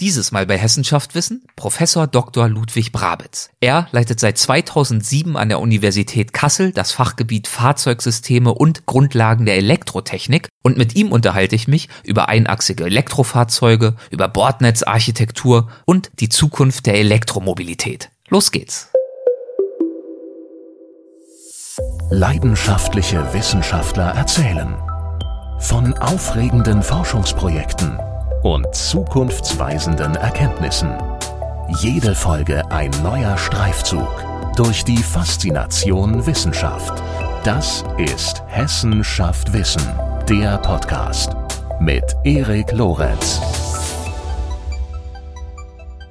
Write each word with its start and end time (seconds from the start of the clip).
Dieses 0.00 0.32
Mal 0.32 0.46
bei 0.46 0.56
Hessenschaft 0.56 1.14
Wissen 1.14 1.44
Professor 1.56 2.06
Dr. 2.06 2.48
Ludwig 2.48 2.90
Brabitz. 2.90 3.50
Er 3.60 3.86
leitet 3.92 4.18
seit 4.18 4.38
2007 4.38 5.36
an 5.36 5.50
der 5.50 5.60
Universität 5.60 6.32
Kassel 6.32 6.72
das 6.72 6.90
Fachgebiet 6.90 7.46
Fahrzeugsysteme 7.46 8.54
und 8.54 8.86
Grundlagen 8.86 9.44
der 9.44 9.56
Elektrotechnik 9.56 10.48
und 10.62 10.78
mit 10.78 10.96
ihm 10.96 11.12
unterhalte 11.12 11.54
ich 11.54 11.68
mich 11.68 11.90
über 12.02 12.30
einachsige 12.30 12.84
Elektrofahrzeuge, 12.84 13.94
über 14.10 14.28
Bordnetzarchitektur 14.28 15.68
und 15.84 16.10
die 16.18 16.30
Zukunft 16.30 16.86
der 16.86 16.94
Elektromobilität. 16.94 18.08
Los 18.30 18.52
geht's. 18.52 18.88
Leidenschaftliche 22.08 23.34
Wissenschaftler 23.34 24.14
erzählen 24.14 24.78
von 25.58 25.92
aufregenden 25.98 26.82
Forschungsprojekten 26.82 27.98
und 28.42 28.74
zukunftsweisenden 28.74 30.14
Erkenntnissen. 30.16 30.90
Jede 31.80 32.14
Folge 32.14 32.62
ein 32.70 32.90
neuer 33.02 33.36
Streifzug 33.38 34.08
durch 34.56 34.84
die 34.84 34.98
Faszination 34.98 36.26
Wissenschaft. 36.26 37.02
Das 37.44 37.84
ist 37.98 38.42
Hessen 38.46 39.04
schafft 39.04 39.52
Wissen, 39.52 39.82
der 40.28 40.58
Podcast 40.58 41.34
mit 41.80 42.16
Erik 42.24 42.72
Lorenz. 42.72 43.40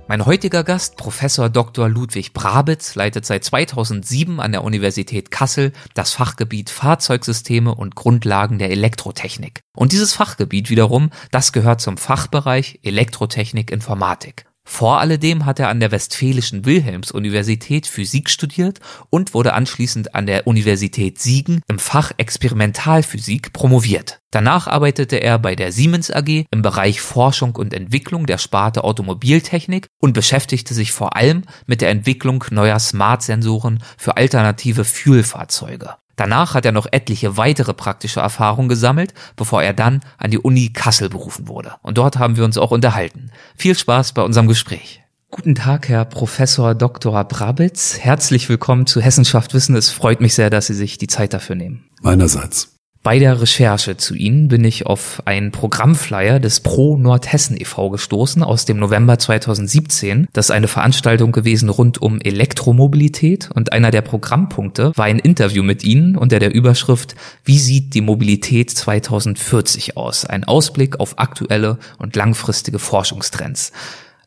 Mein 0.10 0.26
heutiger 0.26 0.64
Gast, 0.64 0.98
Professor 0.98 1.52
Dr. 1.52 1.88
Ludwig 1.88 2.34
Brabitz, 2.34 2.96
leitet 2.96 3.28
seit 3.28 3.44
2007 3.44 4.40
an 4.40 4.52
der 4.52 4.64
Universität 4.64 5.30
Kassel 5.30 5.72
das 5.94 6.14
Fachgebiet 6.14 6.72
Fahrzeugsysteme 6.72 7.76
und 7.76 7.94
Grundlagen 7.94 8.58
der 8.58 8.72
Elektrotechnik. 8.72 9.62
Und 9.78 9.92
dieses 9.92 10.16
Fachgebiet 10.16 10.72
wiederum, 10.72 11.12
das 11.30 11.54
gehört 11.54 11.80
zum 11.80 11.98
Fachbereich 11.98 12.80
Elektrotechnik 12.82 13.70
Informatik. 13.70 14.49
Vor 14.72 15.02
alledem 15.02 15.46
hat 15.46 15.60
er 15.60 15.68
an 15.68 15.80
der 15.80 15.92
Westfälischen 15.92 16.64
Wilhelms-Universität 16.64 17.88
Physik 17.88 18.30
studiert 18.30 18.80
und 19.10 19.34
wurde 19.34 19.54
anschließend 19.54 20.14
an 20.14 20.28
der 20.28 20.46
Universität 20.46 21.20
Siegen 21.20 21.64
im 21.68 21.80
Fach 21.80 22.12
Experimentalphysik 22.16 23.52
promoviert. 23.52 24.22
Danach 24.30 24.68
arbeitete 24.68 25.18
er 25.18 25.40
bei 25.40 25.56
der 25.56 25.72
Siemens 25.72 26.12
AG 26.12 26.46
im 26.52 26.62
Bereich 26.62 27.02
Forschung 27.02 27.56
und 27.56 27.74
Entwicklung 27.74 28.28
der 28.28 28.38
Sparte 28.38 28.84
Automobiltechnik 28.84 29.88
und 30.00 30.14
beschäftigte 30.14 30.76
sich 30.76 30.92
vor 30.92 31.16
allem 31.16 31.46
mit 31.66 31.82
der 31.82 31.90
Entwicklung 31.90 32.46
neuer 32.52 32.80
Smart-Sensoren 32.80 33.84
für 33.98 34.18
alternative 34.18 34.86
Fuelfahrzeuge. 34.86 35.96
Danach 36.20 36.54
hat 36.54 36.66
er 36.66 36.74
noch 36.74 36.86
etliche 36.92 37.38
weitere 37.38 37.74
praktische 37.74 38.20
Erfahrungen 38.20 38.68
gesammelt, 38.68 39.14
bevor 39.38 39.64
er 39.64 39.72
dann 39.72 40.02
an 40.18 40.32
die 40.32 40.38
Uni 40.38 40.68
Kassel 40.74 41.08
berufen 41.08 41.48
wurde. 41.48 41.76
Und 41.82 41.98
dort 41.98 42.20
haben 42.20 42.36
wir 42.36 42.44
uns 42.44 42.58
auch 42.58 42.72
unterhalten. 42.72 43.32
Viel 43.56 43.74
Spaß 43.74 44.12
bei 44.12 44.22
unserem 44.22 44.50
Gespräch. 44.50 45.02
Guten 45.32 45.56
Tag, 45.56 45.88
Herr 45.88 46.04
Professor 46.04 46.76
Dr. 46.76 47.24
Brabitz. 47.24 48.00
Herzlich 48.00 48.50
willkommen 48.50 48.86
zu 48.86 49.00
Hessenschaft 49.00 49.54
Wissen. 49.54 49.78
Es 49.78 49.92
freut 49.92 50.20
mich 50.20 50.34
sehr, 50.34 50.50
dass 50.50 50.68
Sie 50.68 50.74
sich 50.74 50.98
die 50.98 51.08
Zeit 51.08 51.34
dafür 51.34 51.56
nehmen. 51.56 51.86
Meinerseits. 52.02 52.79
Bei 53.02 53.18
der 53.18 53.40
Recherche 53.40 53.96
zu 53.96 54.14
Ihnen 54.14 54.50
bin 54.50 54.66
ich 54.66 54.86
auf 54.86 55.24
einen 55.24 55.52
Programmflyer 55.52 56.42
des 56.42 56.60
Pro 56.60 56.98
Nordhessen 56.98 57.56
e.V. 57.58 57.92
gestoßen 57.92 58.44
aus 58.44 58.66
dem 58.66 58.78
November 58.78 59.18
2017. 59.18 60.28
Das 60.34 60.48
ist 60.48 60.52
eine 60.52 60.68
Veranstaltung 60.68 61.32
gewesen 61.32 61.70
rund 61.70 62.02
um 62.02 62.20
Elektromobilität 62.20 63.50
und 63.54 63.72
einer 63.72 63.92
der 63.92 64.02
Programmpunkte 64.02 64.92
war 64.96 65.06
ein 65.06 65.20
Interview 65.20 65.64
mit 65.64 65.86
Ihnen 65.86 66.18
unter 66.18 66.40
der 66.40 66.54
Überschrift 66.54 67.16
Wie 67.46 67.58
sieht 67.58 67.94
die 67.94 68.02
Mobilität 68.02 68.70
2040 68.70 69.96
aus? 69.96 70.26
Ein 70.26 70.44
Ausblick 70.44 71.00
auf 71.00 71.20
aktuelle 71.20 71.78
und 72.00 72.18
langfristige 72.18 72.80
Forschungstrends. 72.80 73.72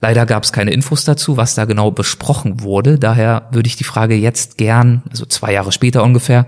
Leider 0.00 0.26
gab 0.26 0.42
es 0.42 0.52
keine 0.52 0.72
Infos 0.72 1.04
dazu, 1.04 1.36
was 1.36 1.54
da 1.54 1.64
genau 1.64 1.92
besprochen 1.92 2.60
wurde. 2.60 2.98
Daher 2.98 3.48
würde 3.52 3.68
ich 3.68 3.76
die 3.76 3.84
Frage 3.84 4.16
jetzt 4.16 4.58
gern, 4.58 5.02
also 5.08 5.26
zwei 5.26 5.52
Jahre 5.52 5.70
später 5.70 6.02
ungefähr, 6.02 6.46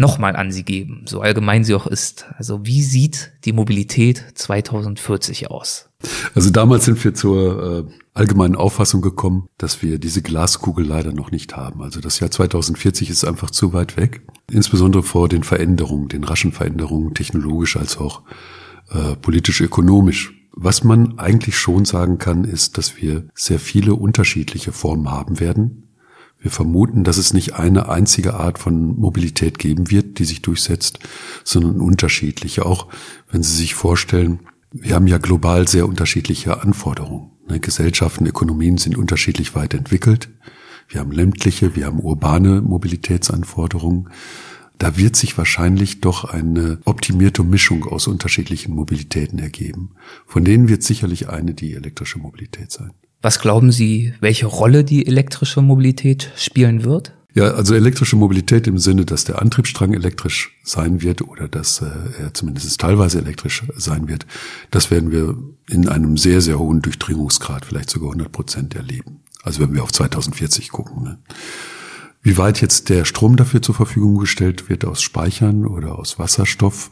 nochmal 0.00 0.34
an 0.34 0.50
Sie 0.50 0.64
geben, 0.64 1.04
so 1.06 1.20
allgemein 1.20 1.62
sie 1.62 1.74
auch 1.74 1.86
ist. 1.86 2.24
Also 2.38 2.64
wie 2.64 2.82
sieht 2.82 3.32
die 3.44 3.52
Mobilität 3.52 4.24
2040 4.34 5.50
aus? 5.50 5.90
Also 6.34 6.50
damals 6.50 6.86
sind 6.86 7.04
wir 7.04 7.14
zur 7.14 7.86
äh, 7.86 7.92
allgemeinen 8.14 8.56
Auffassung 8.56 9.02
gekommen, 9.02 9.48
dass 9.58 9.82
wir 9.82 9.98
diese 9.98 10.22
Glaskugel 10.22 10.86
leider 10.86 11.12
noch 11.12 11.30
nicht 11.30 11.54
haben. 11.54 11.82
Also 11.82 12.00
das 12.00 12.18
Jahr 12.18 12.30
2040 12.30 13.10
ist 13.10 13.24
einfach 13.24 13.50
zu 13.50 13.74
weit 13.74 13.98
weg, 13.98 14.22
insbesondere 14.50 15.02
vor 15.02 15.28
den 15.28 15.42
Veränderungen, 15.42 16.08
den 16.08 16.24
raschen 16.24 16.52
Veränderungen, 16.52 17.12
technologisch 17.12 17.76
als 17.76 17.98
auch 17.98 18.22
äh, 18.90 19.16
politisch-ökonomisch. 19.16 20.32
Was 20.52 20.82
man 20.82 21.18
eigentlich 21.18 21.58
schon 21.58 21.84
sagen 21.84 22.16
kann, 22.16 22.44
ist, 22.44 22.78
dass 22.78 22.96
wir 22.96 23.28
sehr 23.34 23.60
viele 23.60 23.94
unterschiedliche 23.94 24.72
Formen 24.72 25.10
haben 25.10 25.40
werden. 25.40 25.89
Wir 26.40 26.50
vermuten, 26.50 27.04
dass 27.04 27.18
es 27.18 27.34
nicht 27.34 27.54
eine 27.54 27.88
einzige 27.88 28.34
Art 28.34 28.58
von 28.58 28.98
Mobilität 28.98 29.58
geben 29.58 29.90
wird, 29.90 30.18
die 30.18 30.24
sich 30.24 30.42
durchsetzt, 30.42 30.98
sondern 31.44 31.80
unterschiedliche. 31.80 32.64
Auch 32.64 32.88
wenn 33.30 33.42
Sie 33.42 33.56
sich 33.56 33.74
vorstellen, 33.74 34.40
wir 34.72 34.94
haben 34.94 35.06
ja 35.06 35.18
global 35.18 35.68
sehr 35.68 35.86
unterschiedliche 35.86 36.62
Anforderungen. 36.62 37.30
Ne, 37.48 37.60
Gesellschaften, 37.60 38.26
Ökonomien 38.26 38.78
sind 38.78 38.96
unterschiedlich 38.96 39.54
weit 39.54 39.74
entwickelt. 39.74 40.30
Wir 40.88 41.00
haben 41.00 41.12
ländliche, 41.12 41.76
wir 41.76 41.86
haben 41.86 42.00
urbane 42.00 42.62
Mobilitätsanforderungen 42.62 44.08
da 44.80 44.96
wird 44.96 45.14
sich 45.14 45.36
wahrscheinlich 45.36 46.00
doch 46.00 46.24
eine 46.24 46.78
optimierte 46.86 47.44
Mischung 47.44 47.84
aus 47.84 48.06
unterschiedlichen 48.06 48.74
Mobilitäten 48.74 49.38
ergeben. 49.38 49.90
Von 50.26 50.42
denen 50.42 50.70
wird 50.70 50.82
sicherlich 50.82 51.28
eine 51.28 51.52
die 51.52 51.74
elektrische 51.74 52.18
Mobilität 52.18 52.72
sein. 52.72 52.92
Was 53.22 53.38
glauben 53.38 53.70
Sie, 53.70 54.14
welche 54.20 54.46
Rolle 54.46 54.82
die 54.82 55.06
elektrische 55.06 55.60
Mobilität 55.60 56.30
spielen 56.36 56.84
wird? 56.84 57.12
Ja, 57.34 57.52
also 57.52 57.74
elektrische 57.74 58.16
Mobilität 58.16 58.66
im 58.66 58.78
Sinne, 58.78 59.04
dass 59.04 59.24
der 59.24 59.40
Antriebsstrang 59.40 59.92
elektrisch 59.92 60.58
sein 60.64 61.00
wird 61.00 61.22
oder 61.22 61.46
dass 61.46 61.80
äh, 61.80 61.86
er 62.18 62.34
zumindest 62.34 62.80
teilweise 62.80 63.18
elektrisch 63.18 63.62
sein 63.76 64.08
wird, 64.08 64.26
das 64.70 64.90
werden 64.90 65.12
wir 65.12 65.36
in 65.68 65.88
einem 65.88 66.16
sehr, 66.16 66.40
sehr 66.40 66.58
hohen 66.58 66.82
Durchdringungsgrad, 66.82 67.66
vielleicht 67.66 67.90
sogar 67.90 68.08
100 68.08 68.32
Prozent 68.32 68.74
erleben. 68.74 69.20
Also 69.42 69.60
wenn 69.60 69.74
wir 69.74 69.82
auf 69.84 69.92
2040 69.92 70.70
gucken. 70.70 71.04
Ne? 71.04 71.18
Wie 72.22 72.36
weit 72.36 72.60
jetzt 72.60 72.88
der 72.88 73.04
Strom 73.04 73.36
dafür 73.36 73.62
zur 73.62 73.74
Verfügung 73.74 74.18
gestellt 74.18 74.68
wird 74.68 74.84
aus 74.84 75.00
Speichern 75.00 75.66
oder 75.66 75.98
aus 75.98 76.18
Wasserstoff 76.18 76.90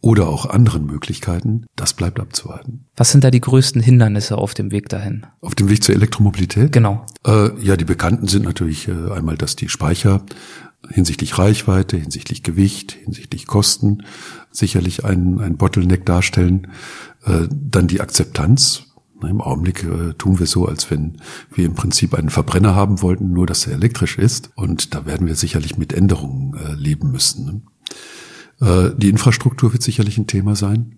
oder 0.00 0.28
auch 0.28 0.46
anderen 0.46 0.86
Möglichkeiten, 0.86 1.66
das 1.76 1.94
bleibt 1.94 2.20
abzuwarten. 2.20 2.86
Was 2.96 3.12
sind 3.12 3.24
da 3.24 3.30
die 3.30 3.40
größten 3.40 3.82
Hindernisse 3.82 4.38
auf 4.38 4.54
dem 4.54 4.70
Weg 4.70 4.88
dahin? 4.88 5.26
Auf 5.40 5.54
dem 5.54 5.68
Weg 5.68 5.84
zur 5.84 5.94
Elektromobilität? 5.94 6.72
Genau. 6.72 7.04
Äh, 7.26 7.50
ja, 7.60 7.76
die 7.76 7.84
bekannten 7.84 8.26
sind 8.26 8.44
natürlich 8.44 8.88
äh, 8.88 9.10
einmal, 9.12 9.36
dass 9.36 9.56
die 9.56 9.68
Speicher 9.68 10.22
hinsichtlich 10.88 11.38
Reichweite, 11.38 11.96
hinsichtlich 11.96 12.42
Gewicht, 12.42 12.92
hinsichtlich 12.92 13.46
Kosten 13.46 14.04
sicherlich 14.50 15.04
ein, 15.04 15.38
ein 15.40 15.56
Bottleneck 15.56 16.06
darstellen. 16.06 16.68
Äh, 17.24 17.48
dann 17.50 17.86
die 17.86 18.00
Akzeptanz 18.00 18.84
im 19.22 19.42
Augenblick 19.42 19.84
äh, 19.84 20.14
tun 20.14 20.38
wir 20.38 20.46
so, 20.46 20.66
als 20.66 20.90
wenn 20.90 21.18
wir 21.52 21.66
im 21.66 21.74
Prinzip 21.74 22.14
einen 22.14 22.30
Verbrenner 22.30 22.74
haben 22.74 23.02
wollten, 23.02 23.32
nur 23.32 23.46
dass 23.46 23.66
er 23.66 23.74
elektrisch 23.74 24.16
ist. 24.18 24.50
Und 24.54 24.94
da 24.94 25.04
werden 25.04 25.26
wir 25.26 25.36
sicherlich 25.36 25.76
mit 25.76 25.92
Änderungen 25.92 26.54
äh, 26.54 26.72
leben 26.74 27.10
müssen. 27.10 27.44
Ne? 27.44 27.62
Äh, 28.60 28.90
die 28.96 29.08
Infrastruktur 29.08 29.72
wird 29.72 29.82
sicherlich 29.82 30.18
ein 30.18 30.26
Thema 30.26 30.56
sein. 30.56 30.96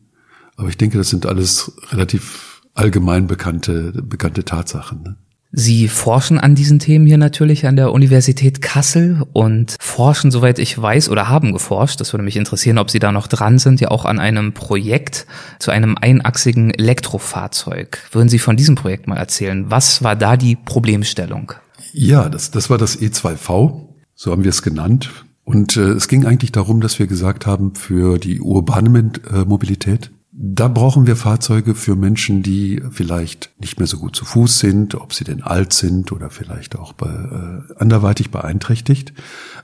Aber 0.57 0.69
ich 0.69 0.77
denke, 0.77 0.99
das 0.99 1.11
sind 1.11 1.27
alles 1.27 1.73
relativ 1.91 2.63
allgemein 2.75 3.27
bekannte, 3.27 3.93
bekannte 4.03 4.45
Tatsachen. 4.45 5.03
Ne? 5.03 5.17
Sie 5.55 5.89
forschen 5.89 6.39
an 6.39 6.55
diesen 6.55 6.79
Themen 6.79 7.05
hier 7.05 7.19
natürlich 7.19 7.67
an 7.67 7.77
der 7.77 7.93
Universität 7.93 8.63
Kassel 8.63 9.23
und 9.35 9.77
forschen, 9.79 10.31
soweit 10.31 10.59
ich 10.59 10.81
weiß, 10.81 11.11
oder 11.11 11.29
haben 11.29 11.53
geforscht, 11.53 12.01
das 12.01 12.15
würde 12.15 12.25
mich 12.25 12.39
interessieren, 12.39 12.79
ob 12.79 12.91
Sie 12.91 12.99
da 12.99 13.13
noch 13.13 13.27
dran 13.27 13.59
sind, 13.59 13.79
ja 13.79 13.91
auch 13.91 14.07
an 14.07 14.19
einem 14.19 14.55
Projekt 14.55 15.27
zu 15.59 15.71
einem 15.71 15.99
einachsigen 16.01 16.71
Elektrofahrzeug. 16.71 17.99
Würden 18.13 18.31
Sie 18.31 18.39
von 18.39 18.57
diesem 18.57 18.77
Projekt 18.77 19.07
mal 19.07 19.19
erzählen? 19.19 19.71
Was 19.71 20.03
war 20.03 20.17
da 20.17 20.39
die 20.39 20.57
Problemstellung? 20.57 21.53
Ja, 21.93 22.31
das, 22.31 22.51
das 22.51 22.71
war 22.71 22.79
das 22.79 22.99
E2V, 22.99 23.89
so 24.15 24.33
haben 24.33 24.45
wir 24.45 24.51
es 24.51 24.63
genannt. 24.63 25.11
Und 25.45 25.77
äh, 25.77 25.91
es 25.91 26.09
ging 26.09 26.25
eigentlich 26.25 26.53
darum, 26.53 26.81
dass 26.81 26.99
wir 26.99 27.07
gesagt 27.07 27.47
haben, 27.47 27.75
für 27.75 28.19
die 28.19 28.41
urbane 28.41 29.13
Mobilität 29.47 30.11
da 30.35 30.69
brauchen 30.69 31.07
wir 31.07 31.15
Fahrzeuge 31.15 31.75
für 31.75 31.95
Menschen, 31.95 32.43
die 32.43 32.83
vielleicht 32.91 33.51
nicht 33.59 33.79
mehr 33.79 33.87
so 33.87 33.99
gut 33.99 34.17
zu 34.17 34.25
Fuß 34.25 34.59
sind, 34.59 34.95
ob 34.95 35.13
sie 35.13 35.25
denn 35.25 35.43
alt 35.43 35.75
sind 35.75 36.11
oder 36.11 36.31
vielleicht 36.31 36.77
auch 36.77 36.95
bei, 36.95 37.11
äh, 37.11 37.75
anderweitig 37.77 38.31
beeinträchtigt. 38.31 39.13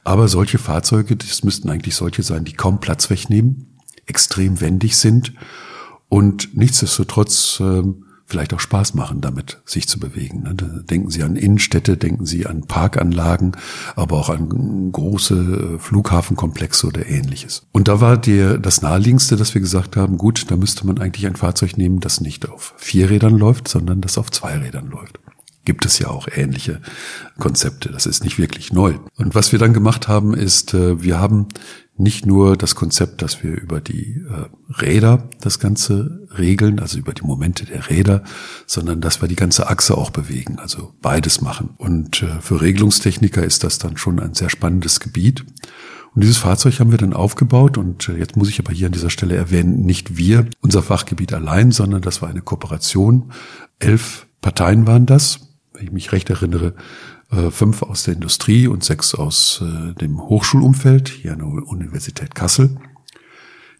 Aber 0.04 0.28
solche 0.28 0.58
Fahrzeuge, 0.58 1.16
das 1.16 1.42
müssten 1.42 1.70
eigentlich 1.70 1.96
solche 1.96 2.22
sein, 2.22 2.44
die 2.44 2.52
kaum 2.52 2.80
Platz 2.80 3.08
wegnehmen, 3.08 3.78
extrem 4.04 4.60
wendig 4.60 4.98
sind 4.98 5.32
und 6.10 6.54
nichtsdestotrotz 6.54 7.60
äh, 7.60 7.82
vielleicht 8.28 8.52
auch 8.52 8.60
Spaß 8.60 8.94
machen, 8.94 9.20
damit 9.20 9.60
sich 9.64 9.88
zu 9.88 9.98
bewegen. 9.98 10.42
Ne? 10.42 10.54
Denken 10.54 11.10
Sie 11.10 11.22
an 11.22 11.34
Innenstädte, 11.34 11.96
denken 11.96 12.26
Sie 12.26 12.46
an 12.46 12.66
Parkanlagen, 12.66 13.56
aber 13.96 14.18
auch 14.18 14.28
an 14.28 14.92
große 14.92 15.76
äh, 15.76 15.78
Flughafenkomplexe 15.78 16.86
oder 16.86 17.08
ähnliches. 17.08 17.66
Und 17.72 17.88
da 17.88 18.00
war 18.00 18.18
dir 18.18 18.58
das 18.58 18.82
naheliegendste, 18.82 19.36
dass 19.36 19.54
wir 19.54 19.62
gesagt 19.62 19.96
haben, 19.96 20.18
gut, 20.18 20.50
da 20.50 20.56
müsste 20.56 20.86
man 20.86 20.98
eigentlich 20.98 21.26
ein 21.26 21.36
Fahrzeug 21.36 21.78
nehmen, 21.78 22.00
das 22.00 22.20
nicht 22.20 22.48
auf 22.48 22.74
vier 22.76 23.08
Rädern 23.08 23.36
läuft, 23.36 23.66
sondern 23.66 24.02
das 24.02 24.18
auf 24.18 24.30
zwei 24.30 24.58
Rädern 24.58 24.90
läuft 24.90 25.18
gibt 25.64 25.84
es 25.84 25.98
ja 25.98 26.08
auch 26.08 26.28
ähnliche 26.34 26.80
Konzepte. 27.38 27.90
Das 27.90 28.06
ist 28.06 28.24
nicht 28.24 28.38
wirklich 28.38 28.72
neu. 28.72 28.94
Und 29.18 29.34
was 29.34 29.52
wir 29.52 29.58
dann 29.58 29.74
gemacht 29.74 30.08
haben, 30.08 30.32
ist, 30.32 30.72
äh, 30.72 31.02
wir 31.02 31.20
haben 31.20 31.48
nicht 31.98 32.26
nur 32.26 32.56
das 32.56 32.74
Konzept, 32.74 33.22
dass 33.22 33.42
wir 33.42 33.60
über 33.60 33.80
die 33.80 34.22
äh, 34.28 34.80
Räder 34.80 35.28
das 35.40 35.58
Ganze 35.58 36.26
regeln, 36.38 36.78
also 36.78 36.96
über 36.98 37.12
die 37.12 37.24
Momente 37.24 37.66
der 37.66 37.90
Räder, 37.90 38.22
sondern 38.66 39.00
dass 39.00 39.20
wir 39.20 39.28
die 39.28 39.36
ganze 39.36 39.68
Achse 39.68 39.98
auch 39.98 40.10
bewegen, 40.10 40.58
also 40.58 40.94
beides 41.02 41.40
machen. 41.40 41.70
Und 41.76 42.22
äh, 42.22 42.40
für 42.40 42.60
Regelungstechniker 42.60 43.42
ist 43.42 43.64
das 43.64 43.78
dann 43.78 43.96
schon 43.96 44.20
ein 44.20 44.34
sehr 44.34 44.48
spannendes 44.48 45.00
Gebiet. 45.00 45.44
Und 46.14 46.22
dieses 46.22 46.38
Fahrzeug 46.38 46.78
haben 46.78 46.90
wir 46.90 46.98
dann 46.98 47.12
aufgebaut 47.12 47.76
und 47.76 48.08
äh, 48.08 48.16
jetzt 48.16 48.36
muss 48.36 48.48
ich 48.48 48.60
aber 48.60 48.72
hier 48.72 48.86
an 48.86 48.92
dieser 48.92 49.10
Stelle 49.10 49.34
erwähnen, 49.34 49.80
nicht 49.80 50.16
wir, 50.16 50.46
unser 50.60 50.82
Fachgebiet 50.82 51.32
allein, 51.32 51.72
sondern 51.72 52.02
das 52.02 52.22
war 52.22 52.28
eine 52.28 52.42
Kooperation. 52.42 53.32
Elf 53.80 54.26
Parteien 54.40 54.86
waren 54.86 55.06
das, 55.06 55.47
wenn 55.78 55.86
ich 55.86 55.92
mich 55.92 56.12
recht 56.12 56.28
erinnere, 56.28 56.74
äh, 57.30 57.50
fünf 57.50 57.82
aus 57.82 58.02
der 58.02 58.14
Industrie 58.14 58.66
und 58.66 58.82
sechs 58.82 59.14
aus 59.14 59.62
äh, 59.62 59.94
dem 59.94 60.20
Hochschulumfeld 60.20 61.08
hier 61.08 61.32
an 61.32 61.38
der 61.38 61.48
Universität 61.48 62.34
Kassel. 62.34 62.76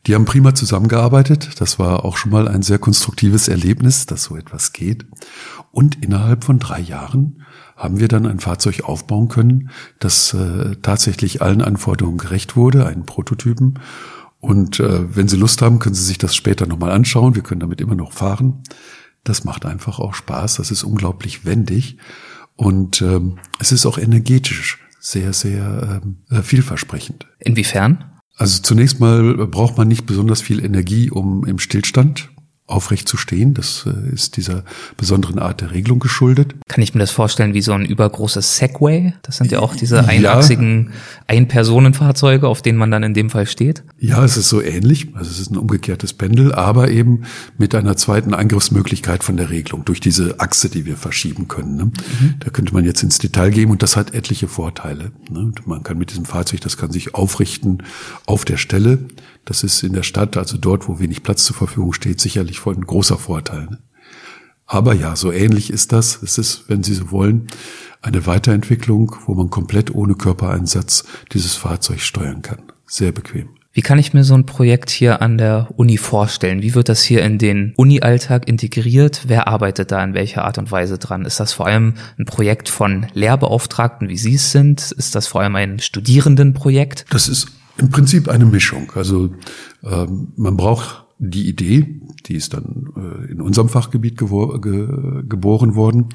Die 0.07 0.15
haben 0.15 0.25
prima 0.25 0.55
zusammengearbeitet. 0.55 1.61
Das 1.61 1.79
war 1.79 2.05
auch 2.05 2.17
schon 2.17 2.31
mal 2.31 2.47
ein 2.47 2.63
sehr 2.63 2.79
konstruktives 2.79 3.49
Erlebnis, 3.49 4.07
dass 4.07 4.25
so 4.25 4.37
etwas 4.37 4.73
geht. 4.73 5.07
Und 5.73 6.03
innerhalb 6.03 6.45
von 6.45 6.61
drei 6.61 6.81
Jahren 6.81 7.43
haben 7.77 7.99
wir 7.99 8.09
dann 8.09 8.27
ein 8.27 8.39
Fahrzeug 8.39 8.85
aufbauen 8.85 9.29
können, 9.29 9.71
das 9.99 10.35
äh, 10.35 10.77
tatsächlich 10.81 11.43
allen 11.43 11.63
Anforderungen 11.63 12.19
gerecht 12.19 12.57
wurde, 12.57 12.87
einen 12.87 13.07
Prototypen. 13.07 13.81
Und 14.41 14.79
äh, 14.79 15.17
wenn 15.17 15.27
Sie 15.27 15.37
Lust 15.37 15.63
haben, 15.63 15.81
können 15.81 15.97
Sie 15.97 16.05
sich 16.05 16.19
das 16.19 16.37
später 16.37 16.67
nochmal 16.67 16.93
anschauen. 16.93 17.35
Wir 17.35 17.43
können 17.43 17.61
damit 17.61 17.81
immer 17.81 17.97
noch 17.97 18.13
fahren. 18.13 18.63
Das 19.29 19.45
macht 19.45 19.67
einfach 19.67 19.99
auch 19.99 20.15
Spaß. 20.15 20.57
Das 20.57 20.71
ist 20.71 20.85
unglaublich 20.85 21.45
wendig. 21.45 21.99
Und 22.57 23.03
ähm, 23.03 23.39
es 23.61 23.73
ist 23.73 23.87
auch 23.87 23.99
energetisch 23.99 24.79
sehr, 25.01 25.33
sehr 25.33 26.01
ähm, 26.03 26.19
äh, 26.31 26.43
vielversprechend. 26.43 27.27
Inwiefern? 27.39 28.05
Also 28.37 28.63
zunächst 28.63 29.01
mal 29.01 29.47
braucht 29.47 29.77
man 29.77 29.89
nicht 29.89 30.07
besonders 30.07 30.41
viel 30.41 30.65
Energie, 30.65 31.11
um 31.11 31.45
im 31.45 31.59
Stillstand 31.59 32.31
aufrecht 32.69 33.09
zu 33.09 33.17
stehen. 33.17 33.55
Das 33.55 33.87
äh, 33.87 34.15
ist 34.15 34.37
dieser 34.37 34.63
besonderen 34.97 35.39
Art 35.39 35.63
der 35.63 35.73
Regelung 35.73 35.99
geschuldet. 35.99 36.55
Kann 36.69 36.83
ich 36.83 36.95
mir 36.95 37.01
das 37.01 37.11
vorstellen 37.11 37.55
wie 37.55 37.63
so 37.63 37.73
ein 37.73 37.85
übergroßes 37.85 38.57
Segway? 38.57 39.15
Das 39.23 39.39
sind 39.39 39.51
ja 39.51 39.61
auch 39.61 39.75
diese 39.75 40.05
einachsigen 40.07 40.91
ja. 40.91 40.97
Ein-Personen-Fahrzeuge, 41.27 42.47
auf 42.47 42.63
denen 42.63 42.79
man 42.79 42.91
dann 42.91 43.03
in 43.03 43.15
dem 43.15 43.31
Fall 43.31 43.47
steht. 43.47 43.83
Ja, 43.99 44.23
es 44.25 44.37
ist 44.37 44.51
so 44.51 44.61
ähnlich. 44.61 45.09
Also 45.15 45.31
es 45.31 45.41
ist 45.41 45.51
ein 45.51 45.57
umgekehrtes 45.57 46.13
Pendel, 46.13 46.55
aber 46.55 46.91
eben 46.91 47.23
mit 47.57 47.75
einer 47.75 47.97
zweiten 47.97 48.35
Eingriffsmöglichkeit 48.35 49.25
von 49.25 49.37
der 49.37 49.51
Regelung 49.51 49.85
durch 49.85 50.01
diese 50.01 50.39
Achse, 50.39 50.69
die 50.69 50.85
wir 50.85 50.97
verschieben 50.97 51.49
können. 51.49 51.77
Ne? 51.77 51.85
Mhm. 51.85 52.35
Da 52.41 52.51
könnte 52.51 52.75
man 52.75 52.85
jetzt 52.85 53.03
ins 53.03 53.19
Detail 53.19 53.51
gehen 53.51 53.71
und 53.71 53.83
das 53.83 53.97
hat 53.97 54.15
etliche 54.15 54.47
Vorteile. 54.47 55.13
Ne? 55.31 55.53
Man 55.65 55.83
kann 55.83 55.97
mit 55.97 56.11
diesem 56.11 56.27
Fahrzeug, 56.27 56.61
das 56.61 56.77
kann 56.77 56.93
sich 56.93 57.15
aufrichten 57.15 57.83
auf 58.27 58.45
der 58.45 58.59
Stelle. 58.59 58.99
Das 59.45 59.63
ist 59.63 59.83
in 59.83 59.93
der 59.93 60.03
Stadt, 60.03 60.37
also 60.37 60.59
dort, 60.59 60.89
wo 60.89 60.99
wenig 60.99 61.23
Platz 61.23 61.45
zur 61.45 61.57
Verfügung 61.57 61.93
steht, 61.93 62.21
sicherlich 62.21 62.59
von 62.59 62.81
großer 62.81 63.19
Vorteil. 63.19 63.67
Ne? 63.67 63.79
Aber 64.67 64.95
ja, 64.95 65.17
so 65.17 65.33
ähnlich 65.33 65.71
ist 65.71 65.93
das. 65.93 66.23
Es 66.23 66.37
ist, 66.37 66.69
wenn 66.69 66.83
Sie 66.83 66.95
so 66.95 67.11
wollen, 67.11 67.47
eine 68.03 68.27
Weiterentwicklung, 68.27 69.17
wo 69.27 69.35
man 69.35 69.49
komplett 69.51 69.95
ohne 69.95 70.15
Körpereinsatz 70.15 71.05
dieses 71.33 71.55
Fahrzeug 71.55 72.01
steuern 72.01 72.43
kann. 72.43 72.63
Sehr 72.87 73.13
bequem. 73.13 73.49
Wie 73.73 73.83
kann 73.83 73.99
ich 73.99 74.13
mir 74.13 74.25
so 74.25 74.35
ein 74.35 74.45
Projekt 74.45 74.91
hier 74.91 75.23
an 75.23 75.39
der 75.39 75.69
Uni 75.77 75.99
vorstellen? 75.99 76.63
Wie 76.63 76.75
wird 76.75 76.89
das 76.89 77.03
hier 77.03 77.23
in 77.23 77.39
den 77.39 77.75
Uni-Alltag 77.77 78.49
integriert? 78.49 79.23
Wer 79.27 79.47
arbeitet 79.47 79.93
da 79.93 80.03
in 80.03 80.15
welcher 80.15 80.45
Art 80.45 80.59
und 80.59 80.71
Weise 80.71 80.99
dran? 80.99 81.25
Ist 81.25 81.39
das 81.39 81.53
vor 81.53 81.67
allem 81.67 81.95
ein 82.19 82.25
Projekt 82.25 82.69
von 82.69 83.07
Lehrbeauftragten, 83.15 84.09
wie 84.09 84.19
Sie 84.19 84.35
es 84.35 84.53
sind? 84.53 84.91
Ist 84.93 85.15
das 85.15 85.27
vor 85.29 85.43
allem 85.43 85.55
ein 85.55 85.79
Studierendenprojekt? 85.79 87.07
Das 87.11 87.29
ist 87.29 87.49
im 87.79 87.91
Prinzip 87.91 88.29
eine 88.29 88.45
Mischung. 88.45 88.93
Also 88.95 89.31
ähm, 89.83 90.29
man 90.37 90.57
braucht 90.57 91.07
die 91.19 91.49
Idee, 91.49 92.01
die 92.27 92.35
ist 92.35 92.55
dann 92.55 92.91
äh, 92.97 93.31
in 93.31 93.41
unserem 93.41 93.69
Fachgebiet 93.69 94.19
ge 94.19 94.27
geboren 95.29 95.75
worden. 95.75 96.09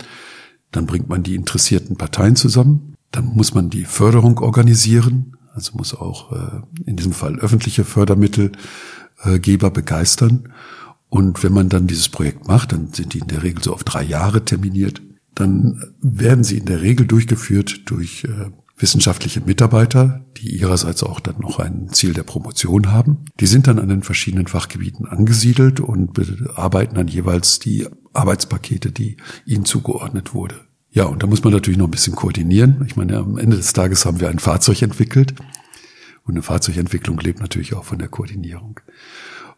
Dann 0.72 0.86
bringt 0.86 1.10
man 1.10 1.24
die 1.24 1.36
interessierten 1.36 1.98
Parteien 1.98 2.36
zusammen. 2.36 2.96
Dann 3.12 3.26
muss 3.26 3.54
man 3.54 3.70
die 3.70 3.86
Förderung 3.86 4.40
organisieren. 4.40 5.38
Also 5.54 5.78
muss 5.78 5.94
auch 5.94 6.32
äh, 6.32 6.62
in 6.86 6.96
diesem 6.96 7.14
Fall 7.14 7.38
öffentliche 7.40 7.84
Fördermittelgeber 7.84 9.70
begeistern. 9.72 10.50
Und 11.10 11.44
wenn 11.44 11.54
man 11.54 11.70
dann 11.70 11.86
dieses 11.86 12.10
Projekt 12.10 12.48
macht, 12.48 12.72
dann 12.72 12.92
sind 12.92 13.14
die 13.14 13.20
in 13.20 13.28
der 13.28 13.44
Regel 13.44 13.64
so 13.64 13.74
auf 13.74 13.84
drei 13.84 14.04
Jahre 14.04 14.46
terminiert. 14.46 15.02
Dann 15.36 15.84
werden 16.02 16.44
sie 16.44 16.58
in 16.58 16.66
der 16.66 16.82
Regel 16.82 17.06
durchgeführt 17.06 17.82
durch 17.86 18.24
äh, 18.24 18.50
wissenschaftliche 18.78 19.42
Mitarbeiter, 19.42 20.26
die 20.38 20.58
ihrerseits 20.58 21.04
auch 21.04 21.20
dann 21.20 21.40
noch 21.40 21.60
ein 21.60 21.90
Ziel 21.92 22.14
der 22.14 22.24
Promotion 22.24 22.92
haben. 22.92 23.26
Die 23.40 23.46
sind 23.46 23.68
dann 23.68 23.80
an 23.80 23.90
den 23.90 24.04
verschiedenen 24.04 24.48
Fachgebieten 24.48 25.06
angesiedelt 25.06 25.80
und 25.80 26.14
bearbeiten 26.14 26.96
dann 26.96 27.08
jeweils 27.08 27.60
die 27.60 27.88
Arbeitspakete, 28.14 28.92
die 28.92 29.18
ihnen 29.46 29.66
zugeordnet 29.66 30.34
wurde. 30.34 30.62
Ja, 30.92 31.06
und 31.06 31.24
da 31.24 31.28
muss 31.28 31.44
man 31.44 31.54
natürlich 31.54 31.80
noch 31.80 31.88
ein 31.88 31.92
bisschen 31.92 32.16
koordinieren. 32.16 32.84
Ich 32.86 32.96
meine, 32.96 33.18
am 33.18 33.38
Ende 33.38 33.58
des 33.58 33.74
Tages 33.74 34.06
haben 34.06 34.20
wir 34.20 34.30
ein 34.30 34.40
Fahrzeug 34.40 34.82
entwickelt 34.82 35.34
und 36.26 36.36
eine 36.36 36.44
Fahrzeugentwicklung 36.44 37.20
lebt 37.20 37.40
natürlich 37.40 37.74
auch 37.74 37.84
von 37.84 38.00
der 38.00 38.10
Koordinierung. 38.10 38.80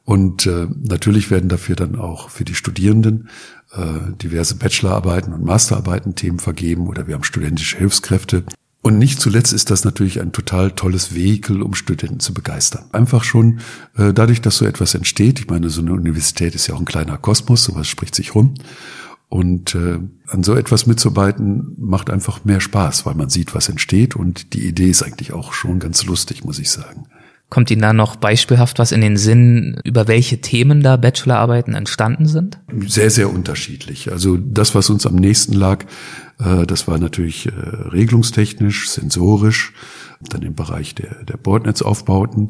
Und 0.03 0.45
äh, 0.45 0.67
natürlich 0.83 1.31
werden 1.31 1.49
dafür 1.49 1.75
dann 1.75 1.95
auch 1.95 2.29
für 2.29 2.45
die 2.45 2.53
Studierenden 2.53 3.29
äh, 3.73 4.13
diverse 4.21 4.55
Bachelorarbeiten 4.55 5.33
und 5.33 5.43
Masterarbeiten 5.43 6.15
Themen 6.15 6.39
vergeben 6.39 6.87
oder 6.87 7.07
wir 7.07 7.15
haben 7.15 7.23
studentische 7.23 7.77
Hilfskräfte, 7.77 8.43
und 8.85 8.99
nicht 8.99 9.19
zuletzt 9.19 9.51
ist 9.51 9.71
das 9.71 9.83
natürlich 9.83 10.21
ein 10.21 10.31
total 10.31 10.69
tolles 10.69 11.15
Vehikel, 11.15 11.63
um 11.63 11.73
Studenten 11.73 12.19
zu 12.19 12.35
begeistern. 12.35 12.85
Einfach 12.91 13.23
schon 13.23 13.61
äh, 13.97 14.13
dadurch, 14.13 14.41
dass 14.41 14.57
so 14.57 14.65
etwas 14.67 14.93
entsteht. 14.93 15.39
Ich 15.39 15.47
meine, 15.47 15.71
so 15.71 15.81
eine 15.81 15.91
Universität 15.91 16.53
ist 16.53 16.67
ja 16.67 16.75
auch 16.75 16.79
ein 16.79 16.85
kleiner 16.85 17.17
Kosmos, 17.17 17.63
sowas 17.63 17.87
spricht 17.87 18.13
sich 18.13 18.35
rum. 18.35 18.53
Und 19.27 19.73
äh, 19.73 19.97
an 20.27 20.43
so 20.43 20.53
etwas 20.53 20.85
mitzuarbeiten 20.85 21.73
macht 21.79 22.11
einfach 22.11 22.45
mehr 22.45 22.61
Spaß, 22.61 23.07
weil 23.07 23.15
man 23.15 23.29
sieht, 23.29 23.55
was 23.55 23.69
entsteht. 23.69 24.15
Und 24.15 24.53
die 24.53 24.67
Idee 24.67 24.91
ist 24.91 25.01
eigentlich 25.01 25.33
auch 25.33 25.53
schon 25.53 25.79
ganz 25.79 26.05
lustig, 26.05 26.43
muss 26.43 26.59
ich 26.59 26.69
sagen. 26.69 27.07
Kommt 27.55 27.71
Ihnen 27.71 27.83
da 27.83 27.93
noch 27.93 28.17
beispielhaft 28.17 28.79
was 28.79 28.91
in 28.91 28.99
den 28.99 29.15
Sinn, 29.15 29.79
über 29.85 30.09
welche 30.09 30.41
Themen 30.41 30.83
da 30.83 30.97
Bachelorarbeiten 30.97 31.73
entstanden 31.73 32.25
sind? 32.25 32.59
Sehr, 32.85 33.09
sehr 33.09 33.29
unterschiedlich. 33.29 34.11
Also 34.11 34.35
das, 34.35 34.75
was 34.75 34.89
uns 34.89 35.05
am 35.05 35.15
nächsten 35.15 35.53
lag, 35.53 35.85
äh, 36.37 36.65
das 36.65 36.85
war 36.89 36.97
natürlich 36.97 37.45
äh, 37.45 37.51
regelungstechnisch, 37.53 38.89
sensorisch, 38.89 39.71
dann 40.29 40.41
im 40.41 40.55
Bereich 40.55 40.95
der, 40.95 41.23
der 41.23 41.37
Bordnetzaufbauten. 41.37 42.49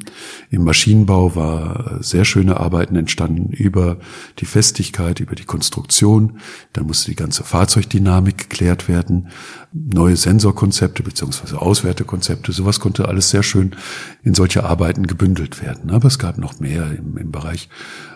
Im 0.50 0.64
Maschinenbau 0.64 1.36
war 1.36 2.00
äh, 2.00 2.04
sehr 2.04 2.26
schöne 2.26 2.60
Arbeiten 2.60 2.96
entstanden 2.96 3.52
über 3.52 3.98
die 4.40 4.46
Festigkeit, 4.46 5.20
über 5.20 5.36
die 5.36 5.44
Konstruktion. 5.46 6.40
Dann 6.74 6.88
musste 6.88 7.12
die 7.12 7.16
ganze 7.16 7.44
Fahrzeugdynamik 7.44 8.50
geklärt 8.50 8.88
werden. 8.88 9.30
Neue 9.74 10.16
Sensorkonzepte 10.16 11.04
beziehungsweise 11.04 11.62
Auswertekonzepte. 11.62 12.52
Sowas 12.52 12.80
konnte 12.80 13.08
alles 13.08 13.30
sehr 13.30 13.44
schön 13.44 13.76
in 14.24 14.34
solche 14.34 14.64
Arbeiten 14.64 15.08
gebündelt 15.08 15.62
werden. 15.62 15.92
Aber 15.92 16.08
es 16.08 16.20
gab 16.20 16.38
noch 16.38 16.60
mehr 16.60 16.92
im, 16.98 17.18
im 17.18 17.32
Bereich 17.32 17.70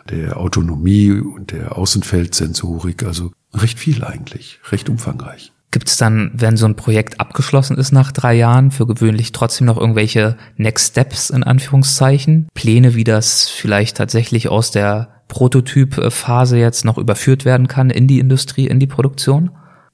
der 0.10 0.38
Autonomie 0.38 1.12
und 1.12 1.52
der 1.52 1.78
Außenfeldsensorik. 1.78 3.04
Also 3.04 3.32
recht 3.54 3.80
viel 3.80 4.04
eigentlich, 4.04 4.60
recht 4.72 4.90
umfangreich. 4.90 5.52
Gibt 5.80 5.88
es 5.88 5.96
dann, 5.96 6.32
wenn 6.34 6.58
so 6.58 6.66
ein 6.66 6.76
Projekt 6.76 7.22
abgeschlossen 7.22 7.78
ist 7.78 7.94
nach 7.94 8.12
drei 8.12 8.34
Jahren, 8.34 8.70
für 8.72 8.86
gewöhnlich 8.86 9.32
trotzdem 9.32 9.66
noch 9.66 9.78
irgendwelche 9.78 10.36
Next 10.58 10.90
Steps 10.90 11.30
in 11.30 11.42
Anführungszeichen? 11.42 12.50
Pläne, 12.54 12.96
wie 12.96 13.06
das 13.06 13.48
vielleicht 13.48 13.96
tatsächlich 13.96 14.50
aus 14.50 14.72
der 14.72 15.24
Prototypphase 15.30 16.58
jetzt 16.58 16.84
noch 16.84 16.98
überführt 16.98 17.46
werden 17.46 17.70
kann 17.70 17.92
in 17.92 18.08
die 18.08 18.20
Industrie, 18.20 18.68
in 18.68 18.82
die 18.82 18.88
Produktion? 18.88 19.52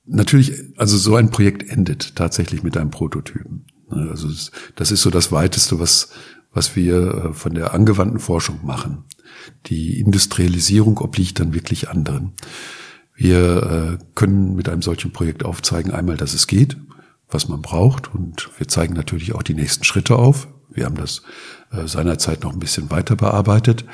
Natürlich, 0.07 0.53
also 0.75 0.97
so 0.97 1.17
ein 1.17 1.29
Projekt 1.29 1.69
endet 1.69 2.15
tatsächlich 2.15 2.63
mit 2.63 2.77
einem 2.77 2.89
Prototypen. 2.89 3.65
Also 3.91 4.27
das 4.75 4.89
ist 4.89 5.03
so 5.03 5.11
das 5.11 5.31
Weiteste, 5.31 5.79
was, 5.79 6.09
was 6.51 6.75
wir 6.75 6.95
äh, 6.95 7.33
von 7.33 7.53
der 7.53 7.75
angewandten 7.75 8.19
Forschung 8.19 8.61
machen. 8.63 9.03
Die 9.67 9.99
Industrialisierung 9.99 10.97
obliegt 10.97 11.39
dann 11.39 11.53
wirklich 11.53 11.89
anderen. 11.89 12.31
Wir 13.15 13.97
äh, 13.99 14.05
können 14.13 14.55
mit 14.55 14.67
einem 14.69 14.81
solchen 14.81 15.11
Projekt 15.11 15.45
aufzeigen, 15.45 15.91
einmal, 15.91 16.17
dass 16.17 16.33
es 16.33 16.47
geht, 16.47 16.77
was 17.29 17.47
man 17.47 17.61
braucht, 17.61 18.13
und 18.13 18.49
wir 18.57 18.67
zeigen 18.67 18.93
natürlich 18.93 19.33
auch 19.33 19.43
die 19.43 19.53
nächsten 19.53 19.83
Schritte 19.83 20.17
auf. 20.17 20.47
Wir 20.69 20.85
haben 20.85 20.95
das 20.95 21.21
äh, 21.71 21.87
seinerzeit 21.87 22.43
noch 22.43 22.53
ein 22.53 22.59
bisschen 22.59 22.91
weiter 22.91 23.15
bearbeitet. 23.15 23.85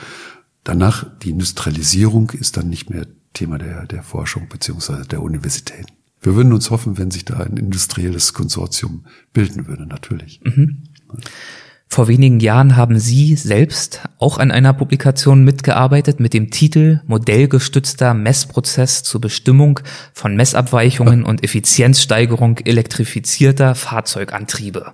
Danach, 0.63 1.06
die 1.20 1.30
Industrialisierung 1.30 2.32
ist 2.32 2.58
dann 2.58 2.70
nicht 2.70 2.90
mehr 2.90 3.06
Thema 3.34 3.58
der, 3.58 3.86
der 3.86 4.04
Forschung 4.04 4.50
beziehungsweise 4.50 5.08
der 5.08 5.22
Universitäten. 5.22 5.94
Wir 6.22 6.36
würden 6.36 6.54
uns 6.54 6.70
hoffen, 6.70 6.98
wenn 6.98 7.10
sich 7.10 7.25
da 7.25 7.38
ein 7.38 7.58
industrielles 7.58 8.34
Konsortium 8.34 9.06
bilden 9.34 9.68
würde, 9.68 9.88
natürlich. 9.88 10.42
Mhm. 10.44 10.84
Vor 11.94 12.08
wenigen 12.08 12.40
Jahren 12.40 12.78
haben 12.78 13.00
Sie 13.00 13.36
selbst 13.36 14.00
auch 14.18 14.38
an 14.38 14.50
einer 14.50 14.72
Publikation 14.72 15.44
mitgearbeitet 15.44 16.22
mit 16.22 16.34
dem 16.34 16.50
Titel 16.50 17.02
Modellgestützter 17.06 18.14
Messprozess 18.14 19.04
zur 19.04 19.20
Bestimmung 19.20 19.82
von 20.14 20.38
Messabweichungen 20.38 21.26
und 21.26 21.44
Effizienzsteigerung 21.44 22.60
elektrifizierter 22.60 23.76
Fahrzeugantriebe. 23.76 24.94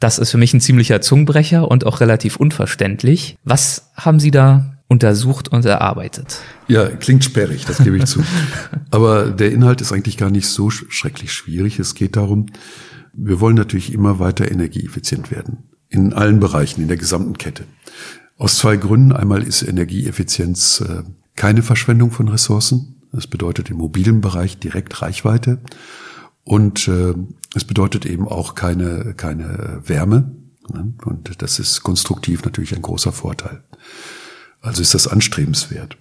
Das 0.00 0.18
ist 0.18 0.30
für 0.30 0.38
mich 0.38 0.54
ein 0.54 0.62
ziemlicher 0.62 1.02
Zungenbrecher 1.02 1.70
und 1.70 1.84
auch 1.84 2.00
relativ 2.00 2.36
unverständlich. 2.36 3.36
Was 3.44 3.90
haben 3.94 4.18
Sie 4.18 4.30
da 4.30 4.78
untersucht 4.88 5.48
und 5.48 5.66
erarbeitet? 5.66 6.40
Ja, 6.66 6.88
klingt 6.88 7.24
sperrig, 7.24 7.66
das 7.66 7.84
gebe 7.84 7.98
ich 7.98 8.06
zu. 8.06 8.24
Aber 8.90 9.26
der 9.26 9.52
Inhalt 9.52 9.82
ist 9.82 9.92
eigentlich 9.92 10.16
gar 10.16 10.30
nicht 10.30 10.46
so 10.46 10.70
schrecklich 10.70 11.34
schwierig. 11.34 11.78
Es 11.78 11.94
geht 11.94 12.16
darum, 12.16 12.46
wir 13.12 13.38
wollen 13.38 13.56
natürlich 13.56 13.92
immer 13.92 14.18
weiter 14.18 14.50
energieeffizient 14.50 15.30
werden 15.30 15.75
in 15.88 16.12
allen 16.12 16.40
Bereichen, 16.40 16.82
in 16.82 16.88
der 16.88 16.96
gesamten 16.96 17.38
Kette. 17.38 17.64
Aus 18.38 18.58
zwei 18.58 18.76
Gründen. 18.76 19.12
Einmal 19.12 19.42
ist 19.42 19.62
Energieeffizienz 19.62 20.80
äh, 20.80 21.02
keine 21.36 21.62
Verschwendung 21.62 22.10
von 22.10 22.28
Ressourcen. 22.28 22.96
Das 23.12 23.26
bedeutet 23.26 23.70
im 23.70 23.78
mobilen 23.78 24.20
Bereich 24.20 24.58
direkt 24.58 25.00
Reichweite. 25.00 25.58
Und 26.44 26.86
äh, 26.88 27.14
es 27.54 27.64
bedeutet 27.64 28.06
eben 28.06 28.28
auch 28.28 28.54
keine, 28.54 29.14
keine 29.14 29.80
Wärme. 29.84 30.32
Ne? 30.72 30.92
Und 31.04 31.42
das 31.42 31.58
ist 31.58 31.82
konstruktiv 31.82 32.44
natürlich 32.44 32.74
ein 32.74 32.82
großer 32.82 33.12
Vorteil. 33.12 33.62
Also 34.60 34.82
ist 34.82 34.94
das 34.94 35.08
anstrebenswert. 35.08 35.96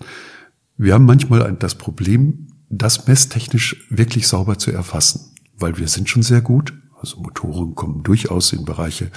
Wir 0.77 0.94
haben 0.94 1.06
manchmal 1.06 1.54
das 1.54 1.75
Problem, 1.75 2.48
das 2.70 3.08
messtechnisch 3.08 3.86
wirklich 3.89 4.27
sauber 4.27 4.58
zu 4.58 4.72
erfassen, 4.72 5.36
weil 5.58 5.77
wir 5.77 5.88
sind 5.88 6.10
schon 6.10 6.24
sehr 6.24 6.42
gut, 6.42 6.74
also 7.06 7.22
Motoren 7.22 7.76
kommen 7.76 8.04
durchaus 8.04 8.52
in 8.52 8.66
Bereiche 8.66 9.12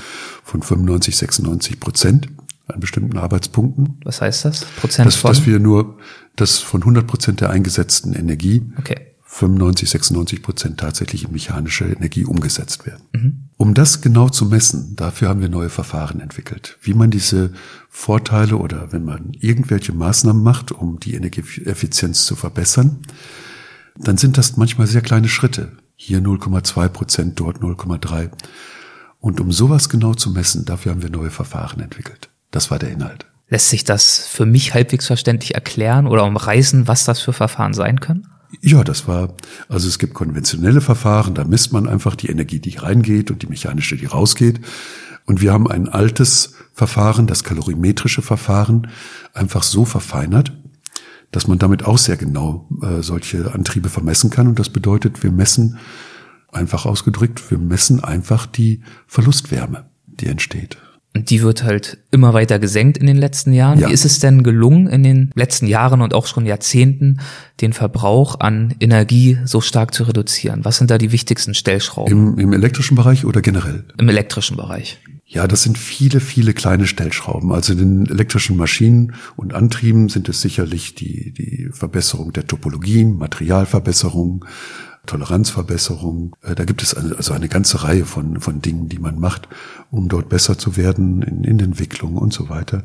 von 0.45 0.63
95, 0.63 1.17
96 1.17 1.81
Prozent 1.81 2.29
an 2.67 2.81
bestimmten 2.81 3.17
Arbeitspunkten. 3.17 3.99
Was 4.05 4.21
heißt 4.21 4.45
das? 4.45 4.65
Prozent 4.79 5.07
dass, 5.07 5.17
von? 5.17 5.33
dass 5.33 5.47
wir 5.47 5.59
nur, 5.59 5.99
dass 6.37 6.59
von 6.59 6.83
100 6.83 7.07
Prozent 7.07 7.41
der 7.41 7.51
eingesetzten 7.51 8.13
Energie 8.13 8.63
okay. 8.79 8.97
95, 9.25 9.89
96 9.89 10.43
Prozent 10.43 10.81
tatsächlich 10.81 11.25
in 11.25 11.33
mechanische 11.33 11.85
Energie 11.85 12.25
umgesetzt 12.25 12.87
werden. 12.87 13.03
Mhm. 13.13 13.45
Um 13.57 13.75
das 13.75 14.01
genau 14.01 14.29
zu 14.29 14.47
messen, 14.47 14.97
dafür 14.97 15.29
haben 15.29 15.41
wir 15.41 15.49
neue 15.49 15.71
Verfahren 15.71 16.21
entwickelt. 16.21 16.77
Wie 16.83 16.95
man 16.95 17.11
diese 17.11 17.53
Vorteile 17.89 18.57
oder 18.57 18.93
wenn 18.93 19.05
man 19.05 19.33
irgendwelche 19.39 19.93
Maßnahmen 19.93 20.43
macht, 20.43 20.73
um 20.73 21.01
die 21.01 21.15
Energieeffizienz 21.15 22.27
zu 22.27 22.37
verbessern, 22.37 22.99
dann 23.97 24.17
sind 24.17 24.39
das 24.39 24.57
manchmal 24.57 24.87
sehr 24.87 25.03
kleine 25.03 25.29
Schritte. 25.29 25.73
Hier 26.01 26.21
0,2 26.21 26.89
Prozent, 26.91 27.41
dort 27.41 27.59
0,3. 27.59 28.31
Und 29.19 29.41
um 29.41 29.51
sowas 29.51 29.89
genau 29.89 30.15
zu 30.15 30.31
messen, 30.31 30.65
dafür 30.65 30.93
haben 30.93 31.03
wir 31.03 31.11
neue 31.11 31.33
Verfahren 31.33 31.81
entwickelt. 31.81 32.31
Das 32.53 32.71
war 32.71 32.79
der 32.79 32.91
Inhalt. 32.91 33.27
Lässt 33.49 33.69
sich 33.69 33.83
das 33.83 34.19
für 34.19 34.47
mich 34.47 34.75
halbwegs 34.75 35.09
verständlich 35.09 35.57
erklären 35.57 36.07
oder 36.07 36.25
umreißen, 36.25 36.87
was 36.87 37.05
das 37.05 37.21
für 37.21 37.33
Verfahren 37.33 37.75
sein 37.75 37.99
können? 37.99 38.29
Ja, 38.61 38.85
das 38.85 39.09
war, 39.09 39.35
also 39.69 39.89
es 39.89 39.99
gibt 39.99 40.15
konventionelle 40.15 40.81
Verfahren, 40.81 41.35
da 41.35 41.43
misst 41.43 41.73
man 41.73 41.89
einfach 41.89 42.15
die 42.15 42.29
Energie, 42.29 42.61
die 42.61 42.77
reingeht 42.77 43.33
und 43.33 43.43
die 43.43 43.49
mechanische, 43.49 43.97
die 43.97 44.07
rausgeht. 44.07 44.61
Und 45.27 45.41
wir 45.41 45.53
haben 45.53 45.69
ein 45.69 45.89
altes 45.89 46.55
Verfahren, 46.75 47.27
das 47.27 47.43
kalorimetrische 47.43 48.23
Verfahren, 48.23 48.87
einfach 49.35 49.65
so 49.65 49.85
verfeinert, 49.85 50.53
dass 51.31 51.47
man 51.47 51.59
damit 51.59 51.85
auch 51.85 51.99
sehr 51.99 52.17
genau 52.17 52.69
äh, 52.83 53.03
solche 53.03 53.53
Antriebe 53.53 53.89
vermessen 53.89 54.31
kann. 54.31 54.47
Und 54.47 54.59
das 54.59 54.71
bedeutet, 54.71 55.23
wir 55.23 55.31
messen, 55.31 55.79
einfach 56.51 56.87
ausgedrückt, 56.87 57.51
wir 57.51 57.59
messen 57.59 58.03
einfach 58.03 58.47
die 58.47 58.83
Verlustwärme, 59.07 59.87
die 60.07 60.27
entsteht. 60.27 60.79
Und 61.15 61.31
die 61.31 61.43
wird 61.43 61.65
halt 61.65 61.99
immer 62.11 62.35
weiter 62.35 62.59
gesenkt 62.59 62.99
in 62.99 63.07
den 63.07 63.17
letzten 63.17 63.53
Jahren. 63.53 63.81
Ja. 63.81 63.89
Wie 63.89 63.93
ist 63.93 64.05
es 64.05 64.21
denn 64.21 64.43
gelungen, 64.43 64.87
in 64.87 65.03
den 65.03 65.31
letzten 65.35 65.67
Jahren 65.67 66.01
und 66.01 66.15
auch 66.15 66.27
schon 66.27 66.47
Jahrzehnten 66.47 67.21
den 67.61 67.73
Verbrauch 67.73 68.41
an 68.41 68.75
Energie 68.79 69.39
so 69.45 69.61
stark 69.61 69.95
zu 69.95 70.05
reduzieren? 70.05 70.65
Was 70.65 70.77
sind 70.77 70.91
da 70.91 70.99
die 70.99 71.11
wichtigsten 71.11 71.55
Stellschrauben? 71.55 72.13
Im, 72.13 72.39
im 72.39 72.53
elektrischen 72.53 72.95
Bereich 72.95 73.25
oder 73.25 73.41
generell? 73.41 73.85
Im 73.99 74.09
elektrischen 74.09 74.57
Bereich. 74.57 75.01
Ja, 75.31 75.47
das 75.47 75.63
sind 75.63 75.77
viele, 75.77 76.21
viele 76.21 76.55
kleine 76.55 76.87
Stellschrauben. 76.87 77.53
Also 77.53 77.75
in 77.75 77.79
den 77.79 78.07
elektrischen 78.07 78.57
Maschinen 78.57 79.13
und 79.37 79.53
Antrieben 79.53 80.09
sind 80.09 80.27
es 80.31 80.41
sicherlich 80.41 80.95
die, 80.95 81.33
die 81.33 81.69
Verbesserung 81.71 82.33
der 82.33 82.47
Topologien, 82.47 83.19
Materialverbesserung, 83.19 84.47
Toleranzverbesserung. 85.05 86.35
Äh, 86.43 86.55
da 86.55 86.65
gibt 86.65 86.83
es 86.83 86.95
also 86.95 87.35
eine 87.35 87.49
ganze 87.49 87.85
Reihe 87.85 88.07
von, 88.07 88.41
von 88.41 88.63
Dingen, 88.63 88.89
die 88.89 88.99
man 88.99 89.21
macht, 89.21 89.49
um 89.91 90.09
dort 90.09 90.31
besser 90.31 90.57
zu 90.57 90.79
werden 90.79 91.21
in, 91.21 91.45
in 91.45 91.61
Entwicklung 91.61 92.17
und 92.17 92.33
so 92.33 92.49
weiter. 92.49 92.85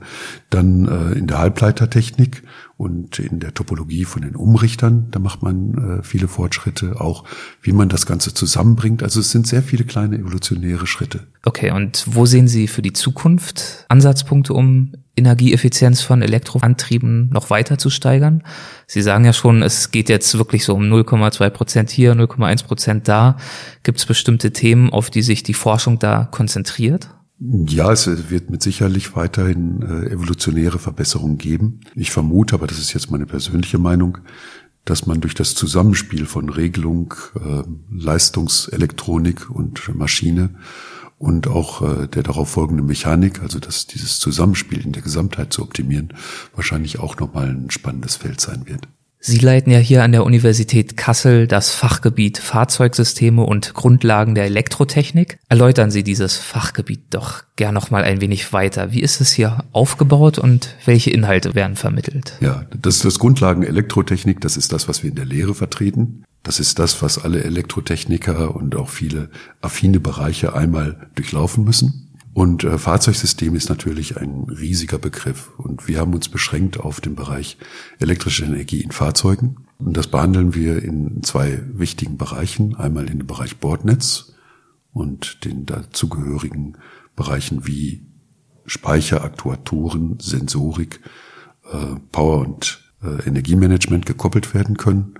Dann 0.49 0.85
äh, 0.85 1.17
in 1.17 1.27
der 1.27 1.37
Halbleitertechnik 1.37 2.43
und 2.75 3.19
in 3.19 3.39
der 3.39 3.53
Topologie 3.53 4.03
von 4.03 4.23
den 4.23 4.35
Umrichtern, 4.35 5.07
da 5.11 5.19
macht 5.19 5.43
man 5.43 5.99
äh, 5.99 6.03
viele 6.03 6.27
Fortschritte, 6.27 6.99
auch 6.99 7.23
wie 7.61 7.71
man 7.71 7.87
das 7.87 8.05
Ganze 8.05 8.33
zusammenbringt. 8.33 9.03
Also 9.03 9.19
es 9.19 9.31
sind 9.31 9.47
sehr 9.47 9.61
viele 9.61 9.83
kleine 9.83 10.17
evolutionäre 10.17 10.87
Schritte. 10.87 11.27
Okay, 11.45 11.71
und 11.71 12.03
wo 12.07 12.25
sehen 12.25 12.47
Sie 12.47 12.67
für 12.67 12.81
die 12.81 12.93
Zukunft 12.93 13.85
Ansatzpunkte, 13.89 14.53
um 14.53 14.93
Energieeffizienz 15.15 16.01
von 16.01 16.23
Elektroantrieben 16.23 17.29
noch 17.29 17.51
weiter 17.51 17.77
zu 17.77 17.91
steigern? 17.91 18.43
Sie 18.87 19.03
sagen 19.03 19.23
ja 19.25 19.33
schon, 19.33 19.61
es 19.61 19.91
geht 19.91 20.09
jetzt 20.09 20.35
wirklich 20.37 20.65
so 20.65 20.73
um 20.73 20.83
0,2 20.83 21.49
Prozent 21.51 21.91
hier, 21.91 22.13
0,1 22.13 22.65
Prozent 22.65 23.07
da. 23.07 23.37
Gibt 23.83 23.99
es 23.99 24.05
bestimmte 24.05 24.51
Themen, 24.51 24.91
auf 24.91 25.11
die 25.11 25.21
sich 25.21 25.43
die 25.43 25.53
Forschung 25.53 25.99
da 25.99 26.27
konzentriert? 26.31 27.09
Ja, 27.39 27.91
es 27.91 28.29
wird 28.29 28.49
mit 28.49 28.61
sicherlich 28.61 29.15
weiterhin 29.15 29.81
äh, 29.81 30.11
evolutionäre 30.11 30.79
Verbesserungen 30.79 31.37
geben. 31.37 31.81
Ich 31.95 32.11
vermute, 32.11 32.55
aber 32.55 32.67
das 32.67 32.79
ist 32.79 32.93
jetzt 32.93 33.11
meine 33.11 33.25
persönliche 33.25 33.79
Meinung, 33.79 34.19
dass 34.85 35.05
man 35.07 35.21
durch 35.21 35.33
das 35.33 35.55
Zusammenspiel 35.55 36.25
von 36.25 36.49
Regelung, 36.49 37.13
äh, 37.35 37.63
Leistungselektronik 37.91 39.49
und 39.49 39.93
Maschine 39.95 40.55
und 41.17 41.47
auch 41.47 41.81
äh, 41.81 42.07
der 42.07 42.23
darauf 42.23 42.49
folgenden 42.49 42.85
Mechanik, 42.85 43.41
also 43.41 43.59
dass 43.59 43.87
dieses 43.87 44.19
Zusammenspiel 44.19 44.81
in 44.81 44.91
der 44.91 45.01
Gesamtheit 45.01 45.53
zu 45.53 45.63
optimieren, 45.63 46.13
wahrscheinlich 46.53 46.99
auch 46.99 47.17
nochmal 47.17 47.49
ein 47.49 47.71
spannendes 47.71 48.17
Feld 48.17 48.41
sein 48.41 48.67
wird. 48.67 48.87
Sie 49.25 49.37
leiten 49.37 49.71
ja 49.71 49.79
hier 49.79 50.03
an 50.03 50.11
der 50.11 50.25
Universität 50.25 50.97
Kassel 50.97 51.47
das 51.47 51.69
Fachgebiet 51.69 52.39
Fahrzeugsysteme 52.39 53.41
und 53.41 53.73
Grundlagen 53.73 54.35
der 54.35 54.43
Elektrotechnik. 54.43 55.39
Erläutern 55.47 55.91
Sie 55.91 56.03
dieses 56.03 56.35
Fachgebiet 56.35 57.05
doch 57.11 57.43
gern 57.55 57.73
noch 57.73 57.89
mal 57.89 58.03
ein 58.03 58.19
wenig 58.19 58.51
weiter. 58.51 58.91
Wie 58.91 58.99
ist 58.99 59.21
es 59.21 59.31
hier 59.31 59.63
aufgebaut 59.71 60.39
und 60.39 60.75
welche 60.83 61.09
Inhalte 61.09 61.55
werden 61.55 61.77
vermittelt? 61.77 62.33
Ja, 62.41 62.65
das 62.77 62.97
ist 62.97 63.05
das 63.05 63.17
Grundlagen 63.17 63.63
Elektrotechnik. 63.63 64.41
Das 64.41 64.57
ist 64.57 64.73
das, 64.73 64.89
was 64.89 65.03
wir 65.03 65.11
in 65.11 65.15
der 65.15 65.25
Lehre 65.25 65.55
vertreten. 65.55 66.25
Das 66.43 66.59
ist 66.59 66.77
das, 66.77 67.01
was 67.01 67.17
alle 67.17 67.45
Elektrotechniker 67.45 68.53
und 68.53 68.75
auch 68.75 68.89
viele 68.89 69.29
affine 69.61 70.01
Bereiche 70.01 70.53
einmal 70.53 71.07
durchlaufen 71.15 71.63
müssen. 71.63 72.02
Und 72.33 72.63
äh, 72.63 72.77
Fahrzeugsystem 72.77 73.55
ist 73.55 73.69
natürlich 73.69 74.17
ein 74.17 74.45
riesiger 74.49 74.97
Begriff. 74.97 75.51
Und 75.57 75.87
wir 75.87 75.99
haben 75.99 76.13
uns 76.13 76.29
beschränkt 76.29 76.79
auf 76.79 76.99
den 76.99 77.15
Bereich 77.15 77.57
elektrische 77.99 78.45
Energie 78.45 78.81
in 78.81 78.91
Fahrzeugen. 78.91 79.67
Und 79.77 79.95
das 79.95 80.07
behandeln 80.07 80.55
wir 80.55 80.81
in 80.81 81.21
zwei 81.23 81.61
wichtigen 81.73 82.17
Bereichen. 82.17 82.75
Einmal 82.75 83.09
in 83.09 83.19
dem 83.19 83.27
Bereich 83.27 83.57
Bordnetz 83.57 84.33
und 84.93 85.45
den 85.45 85.65
dazugehörigen 85.65 86.77
Bereichen 87.15 87.67
wie 87.67 88.05
Speicher, 88.65 89.23
Aktuatoren, 89.23 90.17
Sensorik, 90.19 91.01
äh, 91.71 91.95
Power 92.11 92.39
und 92.39 92.81
äh, 93.03 93.27
Energiemanagement 93.27 94.05
gekoppelt 94.05 94.53
werden 94.53 94.77
können. 94.77 95.15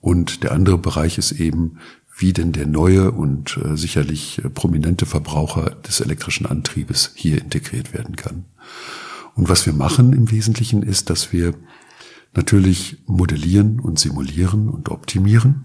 Und 0.00 0.42
der 0.42 0.52
andere 0.52 0.78
Bereich 0.78 1.18
ist 1.18 1.32
eben, 1.32 1.78
wie 2.20 2.32
denn 2.34 2.52
der 2.52 2.66
neue 2.66 3.10
und 3.10 3.58
äh, 3.64 3.76
sicherlich 3.76 4.44
äh, 4.44 4.50
prominente 4.50 5.06
Verbraucher 5.06 5.70
des 5.86 6.00
elektrischen 6.00 6.46
Antriebes 6.46 7.12
hier 7.14 7.40
integriert 7.40 7.94
werden 7.94 8.16
kann. 8.16 8.44
Und 9.34 9.48
was 9.48 9.64
wir 9.64 9.72
machen 9.72 10.12
im 10.12 10.30
Wesentlichen 10.30 10.82
ist, 10.82 11.08
dass 11.08 11.32
wir 11.32 11.54
natürlich 12.34 12.98
modellieren 13.06 13.80
und 13.80 13.98
simulieren 13.98 14.68
und 14.68 14.90
optimieren, 14.90 15.64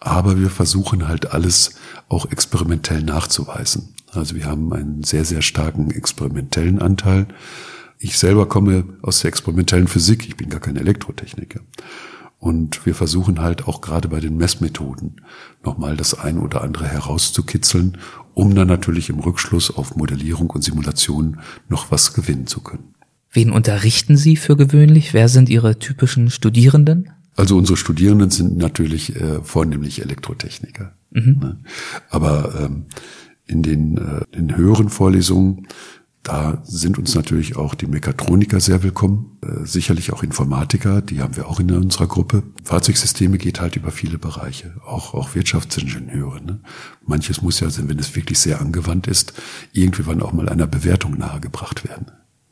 aber 0.00 0.38
wir 0.38 0.48
versuchen 0.48 1.08
halt 1.08 1.32
alles 1.32 1.74
auch 2.08 2.30
experimentell 2.30 3.02
nachzuweisen. 3.02 3.94
Also 4.12 4.36
wir 4.36 4.46
haben 4.46 4.72
einen 4.72 5.02
sehr, 5.02 5.24
sehr 5.24 5.42
starken 5.42 5.90
experimentellen 5.90 6.80
Anteil. 6.80 7.26
Ich 7.98 8.16
selber 8.16 8.46
komme 8.46 8.84
aus 9.02 9.20
der 9.20 9.28
experimentellen 9.28 9.88
Physik, 9.88 10.28
ich 10.28 10.36
bin 10.36 10.50
gar 10.50 10.60
kein 10.60 10.76
Elektrotechniker. 10.76 11.60
Und 12.38 12.86
wir 12.86 12.94
versuchen 12.94 13.40
halt 13.40 13.66
auch 13.66 13.80
gerade 13.80 14.08
bei 14.08 14.20
den 14.20 14.36
Messmethoden 14.36 15.20
nochmal 15.64 15.96
das 15.96 16.14
ein 16.14 16.38
oder 16.38 16.62
andere 16.62 16.86
herauszukitzeln, 16.86 17.98
um 18.34 18.54
dann 18.54 18.68
natürlich 18.68 19.10
im 19.10 19.18
Rückschluss 19.18 19.76
auf 19.76 19.96
Modellierung 19.96 20.50
und 20.50 20.62
Simulation 20.62 21.40
noch 21.68 21.90
was 21.90 22.14
gewinnen 22.14 22.46
zu 22.46 22.60
können. 22.60 22.94
Wen 23.32 23.50
unterrichten 23.50 24.16
Sie 24.16 24.36
für 24.36 24.56
gewöhnlich? 24.56 25.12
Wer 25.14 25.28
sind 25.28 25.48
Ihre 25.48 25.78
typischen 25.78 26.30
Studierenden? 26.30 27.10
Also 27.34 27.56
unsere 27.56 27.76
Studierenden 27.76 28.30
sind 28.30 28.56
natürlich 28.56 29.16
äh, 29.16 29.42
vornehmlich 29.42 30.00
Elektrotechniker. 30.00 30.94
Mhm. 31.10 31.38
Ne? 31.40 31.58
Aber 32.08 32.54
ähm, 32.60 32.86
in 33.46 33.62
den, 33.62 33.96
äh, 33.96 34.36
in 34.36 34.56
höheren 34.56 34.88
Vorlesungen, 34.88 35.66
da 36.28 36.60
sind 36.62 36.98
uns 36.98 37.14
natürlich 37.14 37.56
auch 37.56 37.74
die 37.74 37.86
Mechatroniker 37.86 38.60
sehr 38.60 38.82
willkommen, 38.82 39.38
äh, 39.40 39.64
sicherlich 39.64 40.12
auch 40.12 40.22
Informatiker, 40.22 41.00
die 41.00 41.22
haben 41.22 41.36
wir 41.36 41.48
auch 41.48 41.58
in 41.58 41.70
unserer 41.70 42.06
Gruppe. 42.06 42.42
Fahrzeugsysteme 42.64 43.38
geht 43.38 43.62
halt 43.62 43.76
über 43.76 43.90
viele 43.90 44.18
Bereiche, 44.18 44.74
auch, 44.86 45.14
auch 45.14 45.34
Wirtschaftsingenieure. 45.34 46.44
Ne? 46.44 46.60
Manches 47.06 47.40
muss 47.40 47.60
ja, 47.60 47.68
wenn 47.78 47.98
es 47.98 48.14
wirklich 48.14 48.38
sehr 48.38 48.60
angewandt 48.60 49.06
ist, 49.06 49.32
irgendwann 49.72 50.20
auch 50.20 50.34
mal 50.34 50.50
einer 50.50 50.66
Bewertung 50.66 51.16
nahegebracht 51.16 51.88
werden. 51.88 52.10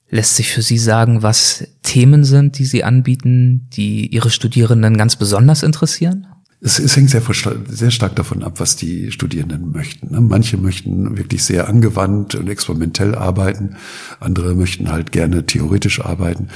Lässt 0.08 0.36
sich 0.36 0.52
für 0.52 0.62
Sie 0.62 0.78
sagen, 0.78 1.22
was 1.22 1.66
Themen 1.82 2.24
sind, 2.24 2.58
die 2.58 2.64
Sie 2.64 2.82
anbieten, 2.82 3.68
die 3.74 4.06
Ihre 4.06 4.30
Studierenden 4.30 4.96
ganz 4.96 5.16
besonders 5.16 5.62
interessieren? 5.62 6.28
Es, 6.60 6.78
es 6.78 6.96
hängt 6.96 7.10
sehr, 7.10 7.22
sehr 7.68 7.90
stark 7.90 8.16
davon 8.16 8.42
ab, 8.42 8.60
was 8.60 8.76
die 8.76 9.12
Studierenden 9.12 9.72
möchten. 9.72 10.12
Ne? 10.12 10.20
Manche 10.20 10.56
möchten 10.56 11.16
wirklich 11.16 11.44
sehr 11.44 11.68
angewandt 11.68 12.34
und 12.34 12.48
experimentell 12.48 13.14
arbeiten, 13.14 13.76
andere 14.20 14.54
möchten 14.54 14.90
halt 14.90 15.12
gerne 15.12 15.44
theoretisch 15.46 16.04
arbeiten. 16.04 16.48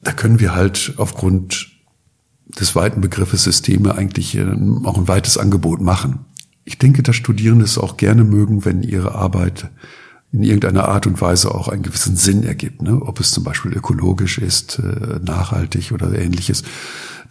Da 0.00 0.12
können 0.12 0.40
wir 0.40 0.54
halt 0.54 0.94
aufgrund 0.96 1.68
des 2.58 2.74
weiten 2.74 3.00
Begriffes 3.00 3.44
Systeme 3.44 3.94
eigentlich 3.96 4.34
ähm, 4.34 4.86
auch 4.86 4.96
ein 4.96 5.08
weites 5.08 5.36
Angebot 5.36 5.80
machen. 5.80 6.20
Ich 6.64 6.78
denke, 6.78 7.02
dass 7.02 7.16
Studierende 7.16 7.64
es 7.64 7.78
auch 7.78 7.96
gerne 7.96 8.24
mögen, 8.24 8.64
wenn 8.64 8.82
ihre 8.82 9.14
Arbeit 9.14 9.70
in 10.32 10.42
irgendeiner 10.42 10.88
Art 10.88 11.06
und 11.06 11.20
Weise 11.20 11.54
auch 11.54 11.68
einen 11.68 11.82
gewissen 11.82 12.16
Sinn 12.16 12.42
ergibt, 12.42 12.82
ne? 12.82 13.00
ob 13.00 13.20
es 13.20 13.30
zum 13.30 13.44
Beispiel 13.44 13.72
ökologisch 13.72 14.38
ist, 14.38 14.78
äh, 14.78 15.20
nachhaltig 15.24 15.92
oder 15.92 16.12
ähnliches. 16.12 16.64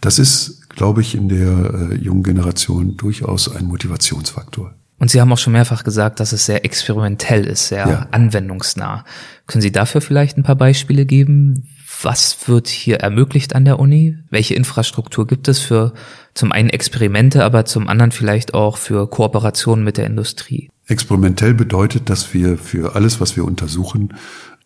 Das 0.00 0.18
ist, 0.18 0.57
glaube 0.78 1.00
ich, 1.00 1.16
in 1.16 1.28
der 1.28 1.90
äh, 1.90 1.94
jungen 1.96 2.22
Generation 2.22 2.96
durchaus 2.96 3.54
ein 3.54 3.66
Motivationsfaktor. 3.66 4.74
Und 5.00 5.10
Sie 5.10 5.20
haben 5.20 5.32
auch 5.32 5.38
schon 5.38 5.52
mehrfach 5.52 5.82
gesagt, 5.82 6.20
dass 6.20 6.32
es 6.32 6.46
sehr 6.46 6.64
experimentell 6.64 7.44
ist, 7.44 7.68
sehr 7.68 7.88
ja. 7.88 8.06
anwendungsnah. 8.12 9.04
Können 9.48 9.62
Sie 9.62 9.72
dafür 9.72 10.00
vielleicht 10.00 10.38
ein 10.38 10.44
paar 10.44 10.56
Beispiele 10.56 11.04
geben? 11.04 11.68
Was 12.00 12.48
wird 12.48 12.68
hier 12.68 12.98
ermöglicht 12.98 13.56
an 13.56 13.64
der 13.64 13.80
Uni? 13.80 14.18
Welche 14.30 14.54
Infrastruktur 14.54 15.26
gibt 15.26 15.48
es 15.48 15.58
für 15.58 15.94
zum 16.34 16.52
einen 16.52 16.70
Experimente, 16.70 17.44
aber 17.44 17.64
zum 17.64 17.88
anderen 17.88 18.12
vielleicht 18.12 18.54
auch 18.54 18.76
für 18.76 19.10
Kooperationen 19.10 19.84
mit 19.84 19.96
der 19.96 20.06
Industrie? 20.06 20.70
Experimentell 20.86 21.54
bedeutet, 21.54 22.08
dass 22.08 22.34
wir 22.34 22.56
für 22.56 22.94
alles, 22.94 23.20
was 23.20 23.36
wir 23.36 23.44
untersuchen, 23.44 24.14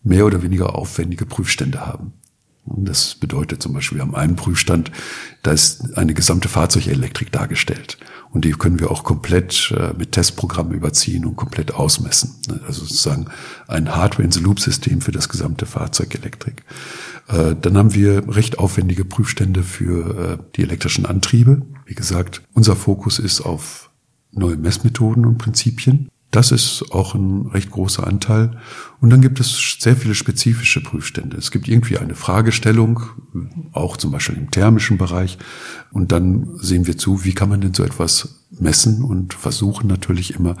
mehr 0.03 0.27
oder 0.27 0.43
weniger 0.43 0.75
aufwendige 0.75 1.25
Prüfstände 1.25 1.87
haben. 1.87 2.13
Und 2.65 2.87
das 2.87 3.15
bedeutet 3.15 3.61
zum 3.61 3.73
Beispiel, 3.73 3.97
wir 3.97 4.03
haben 4.03 4.15
einen 4.15 4.35
Prüfstand, 4.35 4.91
da 5.41 5.51
ist 5.51 5.97
eine 5.97 6.13
gesamte 6.13 6.47
Fahrzeugelektrik 6.47 7.31
dargestellt. 7.31 7.97
Und 8.31 8.45
die 8.45 8.51
können 8.51 8.79
wir 8.79 8.89
auch 8.89 9.03
komplett 9.03 9.71
äh, 9.77 9.93
mit 9.97 10.13
Testprogrammen 10.13 10.73
überziehen 10.73 11.25
und 11.25 11.35
komplett 11.35 11.73
ausmessen. 11.73 12.35
Also 12.65 12.85
sozusagen 12.85 13.27
ein 13.67 13.95
Hardware-in-the-Loop-System 13.95 15.01
für 15.01 15.11
das 15.11 15.29
gesamte 15.29 15.65
Fahrzeugelektrik. 15.65 16.63
Äh, 17.27 17.55
dann 17.61 17.77
haben 17.77 17.93
wir 17.93 18.33
recht 18.35 18.57
aufwendige 18.59 19.05
Prüfstände 19.05 19.61
für 19.61 20.39
äh, 20.39 20.43
die 20.55 20.63
elektrischen 20.63 21.05
Antriebe. 21.05 21.61
Wie 21.85 21.95
gesagt, 21.95 22.41
unser 22.53 22.75
Fokus 22.75 23.19
ist 23.19 23.41
auf 23.41 23.91
neue 24.31 24.55
Messmethoden 24.55 25.25
und 25.25 25.37
Prinzipien. 25.37 26.09
Das 26.33 26.51
ist 26.51 26.91
auch 26.91 27.13
ein 27.13 27.45
recht 27.53 27.69
großer 27.69 28.07
Anteil. 28.07 28.57
Und 28.99 29.11
dann 29.11 29.21
gibt 29.21 29.39
es 29.39 29.77
sehr 29.77 29.95
viele 29.95 30.15
spezifische 30.15 30.81
Prüfstände. 30.81 31.37
Es 31.37 31.51
gibt 31.51 31.67
irgendwie 31.67 31.99
eine 31.99 32.15
Fragestellung, 32.15 33.01
auch 33.71 33.97
zum 33.97 34.11
Beispiel 34.11 34.37
im 34.37 34.49
thermischen 34.49 34.97
Bereich. 34.97 35.37
Und 35.91 36.11
dann 36.11 36.57
sehen 36.57 36.87
wir 36.87 36.97
zu, 36.97 37.23
wie 37.23 37.35
kann 37.35 37.49
man 37.49 37.61
denn 37.61 37.75
so 37.75 37.83
etwas 37.83 38.47
messen 38.49 39.03
und 39.03 39.35
versuchen 39.35 39.85
natürlich 39.85 40.33
immer 40.33 40.57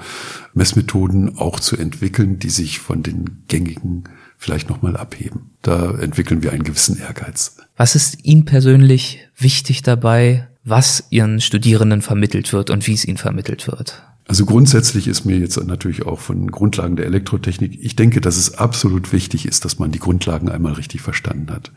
Messmethoden 0.53 1.39
auch 1.39 1.59
zu 1.59 1.75
entwickeln, 1.75 2.37
die 2.37 2.51
sich 2.51 2.77
von 2.77 3.01
den 3.01 3.43
gängigen 3.47 4.03
vielleicht 4.37 4.69
nochmal 4.69 4.95
abheben. 4.95 5.53
Da 5.63 5.97
entwickeln 5.97 6.43
wir 6.43 6.53
einen 6.53 6.63
gewissen 6.63 6.99
Ehrgeiz. 6.99 7.57
Was 7.77 7.95
ist 7.95 8.23
Ihnen 8.23 8.45
persönlich 8.45 9.27
wichtig 9.35 9.81
dabei, 9.81 10.49
was 10.63 11.05
Ihren 11.09 11.41
Studierenden 11.41 12.03
vermittelt 12.03 12.53
wird 12.53 12.69
und 12.69 12.85
wie 12.85 12.93
es 12.93 13.05
ihnen 13.05 13.17
vermittelt 13.17 13.65
wird? 13.65 14.03
Also 14.25 14.45
grundsätzlich 14.45 15.07
ist 15.07 15.25
mir 15.25 15.37
jetzt 15.37 15.61
natürlich 15.65 16.05
auch 16.05 16.19
von 16.19 16.49
Grundlagen 16.49 16.95
der 16.95 17.05
Elektrotechnik, 17.05 17.77
ich 17.81 17.95
denke, 17.95 18.21
dass 18.21 18.37
es 18.37 18.57
absolut 18.57 19.11
wichtig 19.11 19.45
ist, 19.45 19.65
dass 19.65 19.79
man 19.79 19.91
die 19.91 19.99
Grundlagen 19.99 20.49
einmal 20.49 20.73
richtig 20.73 21.01
verstanden 21.01 21.51
hat. 21.51 21.71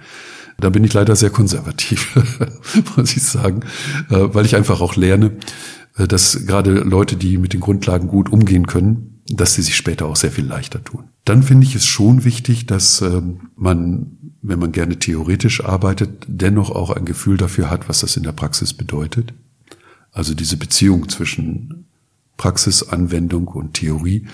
Da 0.59 0.71
bin 0.71 0.85
ich 0.85 0.95
leider 0.95 1.17
sehr 1.17 1.31
konservativ, 1.31 2.17
muss 2.97 3.17
ich 3.17 3.23
sagen, 3.23 3.61
äh, 4.11 4.29
weil 4.33 4.47
ich 4.47 4.55
einfach 4.55 4.81
auch 4.81 4.97
lerne, 4.97 5.33
äh, 5.97 6.07
dass 6.07 6.47
gerade 6.47 6.71
Leute, 6.81 7.17
die 7.17 7.37
mit 7.37 7.53
den 7.53 7.61
Grundlagen 7.61 8.09
gut 8.09 8.31
umgehen 8.31 8.67
können, 8.67 9.23
dass 9.29 9.55
sie 9.55 9.63
sich 9.63 9.77
später 9.77 10.07
auch 10.07 10.17
sehr 10.17 10.31
viel 10.31 10.47
leichter 10.47 10.83
tun. 10.83 11.11
Dann 11.25 11.43
finde 11.43 11.67
ich 11.67 11.75
es 11.75 11.85
schon 11.85 12.25
wichtig, 12.25 12.67
dass 12.67 13.03
ähm, 13.03 13.51
man, 13.57 14.19
wenn 14.41 14.61
man 14.61 14.71
gerne 14.71 15.01
theoretisch 15.01 15.65
arbeitet, 15.65 16.25
dennoch 16.29 16.71
auch 16.71 16.91
ein 16.91 17.05
Gefühl 17.05 17.37
dafür 17.37 17.69
hat, 17.69 17.89
was 17.89 18.01
das 18.01 18.17
in 18.17 18.23
der 18.23 18.33
Praxis 18.33 18.73
bedeutet. 18.73 19.35
Also 20.13 20.35
diese 20.35 20.57
Beziehung 20.57 21.09
zwischen 21.09 21.86
Praxisanwendung 22.37 23.49
und 23.49 23.75
Theorie 23.75 24.27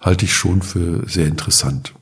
halte 0.00 0.24
ich 0.24 0.34
schon 0.34 0.62
für 0.62 1.08
sehr 1.08 1.26
interessant. 1.26 1.94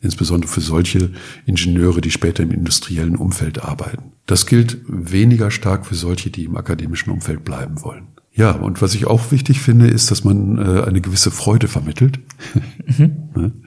Insbesondere 0.00 0.50
für 0.50 0.60
solche 0.60 1.12
Ingenieure, 1.44 2.00
die 2.00 2.10
später 2.10 2.42
im 2.42 2.52
industriellen 2.52 3.16
Umfeld 3.16 3.64
arbeiten. 3.64 4.12
Das 4.26 4.46
gilt 4.46 4.78
weniger 4.86 5.50
stark 5.50 5.86
für 5.86 5.96
solche, 5.96 6.30
die 6.30 6.44
im 6.44 6.56
akademischen 6.56 7.10
Umfeld 7.10 7.44
bleiben 7.44 7.82
wollen. 7.82 8.08
Ja, 8.32 8.52
und 8.52 8.80
was 8.80 8.94
ich 8.94 9.06
auch 9.06 9.32
wichtig 9.32 9.60
finde, 9.60 9.88
ist, 9.88 10.12
dass 10.12 10.22
man 10.22 10.58
äh, 10.58 10.82
eine 10.82 11.00
gewisse 11.00 11.30
Freude 11.30 11.68
vermittelt. 11.68 12.20
Mhm. 13.34 13.64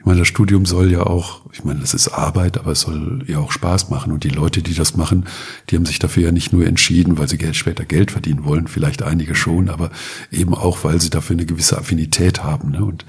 Ich 0.00 0.06
meine, 0.06 0.20
das 0.20 0.28
Studium 0.28 0.64
soll 0.64 0.90
ja 0.90 1.02
auch, 1.02 1.42
ich 1.52 1.62
meine, 1.62 1.80
das 1.80 1.92
ist 1.92 2.08
Arbeit, 2.08 2.56
aber 2.56 2.72
es 2.72 2.80
soll 2.80 3.22
ja 3.26 3.38
auch 3.38 3.52
Spaß 3.52 3.90
machen. 3.90 4.12
Und 4.12 4.24
die 4.24 4.30
Leute, 4.30 4.62
die 4.62 4.72
das 4.72 4.96
machen, 4.96 5.26
die 5.68 5.76
haben 5.76 5.84
sich 5.84 5.98
dafür 5.98 6.22
ja 6.22 6.32
nicht 6.32 6.54
nur 6.54 6.66
entschieden, 6.66 7.18
weil 7.18 7.28
sie 7.28 7.36
Geld, 7.36 7.54
später 7.54 7.84
Geld 7.84 8.10
verdienen 8.10 8.44
wollen, 8.44 8.66
vielleicht 8.66 9.02
einige 9.02 9.34
schon, 9.34 9.68
aber 9.68 9.90
eben 10.30 10.54
auch, 10.54 10.84
weil 10.84 11.02
sie 11.02 11.10
dafür 11.10 11.36
eine 11.36 11.44
gewisse 11.44 11.76
Affinität 11.76 12.42
haben. 12.42 12.70
Ne? 12.70 12.82
Und 12.82 13.04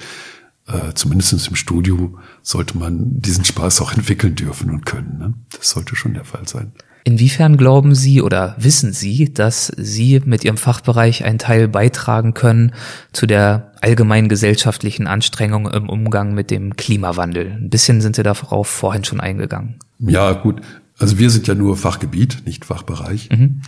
äh, 0.67 0.93
zumindest 0.93 1.47
im 1.47 1.55
Studium 1.55 2.19
sollte 2.41 2.77
man 2.77 3.21
diesen 3.21 3.45
Spaß 3.45 3.79
auch 3.79 3.93
entwickeln 3.97 4.35
dürfen 4.35 4.69
und 4.69 4.85
können. 4.85 5.17
Ne? 5.17 5.33
Das 5.57 5.69
sollte 5.69 5.95
schon 5.95 6.13
der 6.13 6.25
Fall 6.25 6.45
sein. 6.45 6.73
Inwiefern 7.03 7.57
glauben 7.57 7.95
Sie 7.95 8.21
oder 8.21 8.55
wissen 8.57 8.93
Sie, 8.93 9.33
dass 9.33 9.71
Sie 9.77 10.21
mit 10.25 10.43
Ihrem 10.43 10.57
Fachbereich 10.57 11.23
einen 11.23 11.39
Teil 11.39 11.67
beitragen 11.67 12.33
können 12.33 12.73
zu 13.11 13.25
der 13.25 13.71
allgemeinen 13.81 14.29
gesellschaftlichen 14.29 15.07
Anstrengung 15.07 15.69
im 15.69 15.89
Umgang 15.89 16.33
mit 16.33 16.51
dem 16.51 16.75
Klimawandel? 16.75 17.51
Ein 17.51 17.69
bisschen 17.69 18.01
sind 18.01 18.15
Sie 18.15 18.23
darauf 18.23 18.67
vorhin 18.67 19.03
schon 19.03 19.19
eingegangen. 19.19 19.75
Ja, 19.99 20.33
gut. 20.33 20.61
Also 20.99 21.17
wir 21.17 21.31
sind 21.31 21.47
ja 21.47 21.55
nur 21.55 21.77
Fachgebiet, 21.77 22.43
nicht 22.45 22.65
Fachbereich. 22.65 23.29
Mhm. 23.31 23.61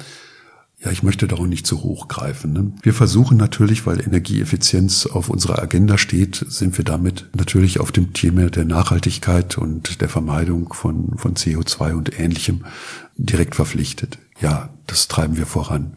Ja, 0.84 0.92
ich 0.92 1.02
möchte 1.02 1.28
da 1.28 1.38
auch 1.38 1.48
nicht 1.48 1.66
zu 1.66 1.82
hoch 1.82 2.10
greifen. 2.10 2.52
Ne? 2.52 2.74
Wir 2.82 2.94
versuchen 2.94 3.38
natürlich, 3.38 3.88
weil 3.88 4.02
Energieeffizienz 4.02 5.06
auf 5.06 5.30
unserer 5.30 5.62
Agenda 5.62 5.98
steht, 5.98 6.46
sind 6.50 6.78
wir 6.78 6.84
damit 6.84 7.30
natürlich 7.34 7.80
auf 7.80 7.94
dem 7.94 8.12
Thema 8.12 8.50
der 8.50 8.66
Nachhaltigkeit 8.66 9.58
und 9.58 10.02
der 10.02 10.10
Vermeidung 10.10 10.74
von, 10.74 11.18
von 11.18 11.36
CO2 11.36 11.94
und 11.94 12.20
ähnlichem 12.20 12.66
direkt 13.16 13.56
verpflichtet. 13.56 14.20
Ja, 14.40 14.70
das 14.88 15.08
treiben 15.08 15.38
wir 15.38 15.46
voran. 15.46 15.94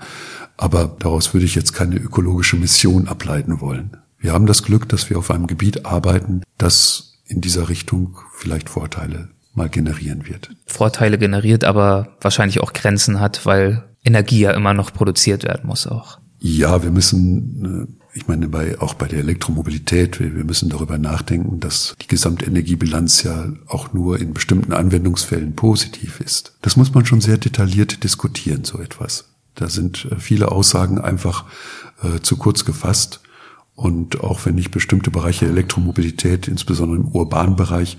Aber 0.57 0.97
daraus 0.99 1.35
würde 1.35 1.47
ich 1.47 1.55
jetzt 1.55 1.73
keine 1.73 1.97
ökologische 1.97 2.57
Mission 2.57 3.09
ableiten 3.09 3.61
wollen. 3.61 3.97
Wir 4.19 4.33
haben 4.33 4.47
das 4.47 4.63
Glück, 4.63 4.89
dass 4.89 5.11
wir 5.11 5.19
auf 5.19 5.31
einem 5.31 5.47
Gebiet 5.47 5.85
arbeiten, 5.85 6.43
das 6.59 7.19
in 7.27 7.41
dieser 7.41 7.69
Richtung 7.69 8.19
vielleicht 8.33 8.71
Vorteile 8.71 9.29
mal 9.55 9.69
generieren 9.69 10.27
wird. 10.27 10.51
Vorteile 10.67 11.19
generiert, 11.19 11.65
aber 11.65 12.17
wahrscheinlich 12.21 12.61
auch 12.61 12.73
Grenzen 12.73 13.21
hat, 13.21 13.45
weil 13.47 13.85
Energie 14.05 14.41
ja 14.41 14.53
immer 14.53 14.75
noch 14.75 14.93
produziert 14.93 15.45
werden 15.45 15.67
muss 15.67 15.87
auch. 15.87 16.19
Ja, 16.39 16.83
wir 16.83 16.91
müssen, 16.91 17.89
äh, 17.89 18.06
ich 18.17 18.29
meine, 18.29 18.49
bei, 18.49 18.81
auch 18.81 18.95
bei 18.95 19.07
der 19.07 19.19
Elektromobilität, 19.19 20.19
wir, 20.21 20.35
wir 20.35 20.45
müssen 20.45 20.71
darüber 20.71 20.97
nachdenken, 20.97 21.61
dass 21.61 21.95
die 22.01 22.07
Gesamtenergiebilanz 22.07 23.23
ja 23.23 23.53
auch 23.67 23.93
nur 23.93 24.19
in 24.19 24.33
bestimmten 24.33 24.73
Anwendungsfällen 24.73 25.55
positiv 25.55 26.21
ist. 26.21 26.55
Das 26.63 26.77
muss 26.77 26.95
man 26.95 27.05
schon 27.05 27.21
sehr 27.21 27.37
detailliert 27.37 28.03
diskutieren, 28.05 28.65
so 28.65 28.79
etwas. 28.79 29.29
Da 29.55 29.69
sind 29.69 30.07
äh, 30.11 30.17
viele 30.19 30.51
Aussagen 30.51 30.99
einfach 30.99 31.45
äh, 32.03 32.21
zu 32.21 32.39
kurz 32.39 32.65
gefasst. 32.65 33.21
Und 33.75 34.21
auch 34.21 34.47
wenn 34.47 34.57
ich 34.57 34.71
bestimmte 34.71 35.11
Bereiche 35.11 35.45
der 35.45 35.53
Elektromobilität, 35.53 36.49
insbesondere 36.49 36.99
im 36.99 37.09
urbanen 37.09 37.57
Bereich, 37.57 37.99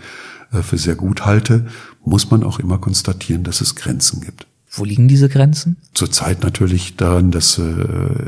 äh, 0.52 0.64
für 0.64 0.80
sehr 0.80 0.96
gut 0.96 1.26
halte, 1.26 1.68
muss 2.04 2.32
man 2.32 2.44
auch 2.44 2.60
immer 2.60 2.80
konstatieren, 2.80 3.44
dass 3.44 3.62
es 3.62 3.76
Grenzen 3.76 4.22
gibt. 4.22 4.48
Wo 4.78 4.86
liegen 4.86 5.08
diese 5.08 5.30
Grenzen? 5.30 5.78
Zurzeit 5.94 6.44
natürlich 6.44 6.96
daran, 6.96 7.32
dass 7.32 7.58
äh, 7.58 7.64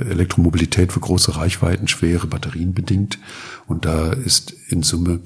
Elektromobilität 0.09 0.91
für 0.91 0.99
große 0.99 1.35
Reichweiten 1.35 1.87
schwere 1.87 2.27
Batterien 2.27 2.73
bedingt. 2.73 3.19
Und 3.67 3.85
da 3.85 4.11
ist 4.11 4.53
in 4.69 4.83
Summe 4.83 5.21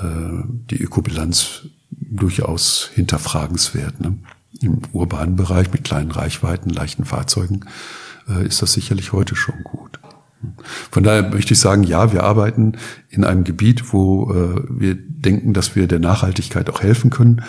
äh, 0.00 0.42
die 0.70 0.80
Ökobilanz 0.80 1.62
durchaus 1.90 2.90
hinterfragenswert. 2.94 4.00
Ne? 4.00 4.18
Im 4.60 4.82
urbanen 4.92 5.36
Bereich 5.36 5.72
mit 5.72 5.84
kleinen 5.84 6.10
Reichweiten, 6.10 6.70
leichten 6.70 7.04
Fahrzeugen 7.04 7.60
äh, 8.28 8.46
ist 8.46 8.62
das 8.62 8.72
sicherlich 8.72 9.12
heute 9.12 9.36
schon 9.36 9.62
gut. 9.64 9.98
Von 10.90 11.02
daher 11.02 11.30
möchte 11.30 11.54
ich 11.54 11.60
sagen, 11.60 11.82
ja, 11.82 12.12
wir 12.12 12.22
arbeiten 12.22 12.72
in 13.08 13.24
einem 13.24 13.44
Gebiet, 13.44 13.92
wo 13.92 14.32
äh, 14.32 14.62
wir 14.68 14.94
denken, 14.94 15.54
dass 15.54 15.76
wir 15.76 15.86
der 15.86 15.98
Nachhaltigkeit 15.98 16.68
auch 16.70 16.82
helfen 16.82 17.10
können. 17.10 17.42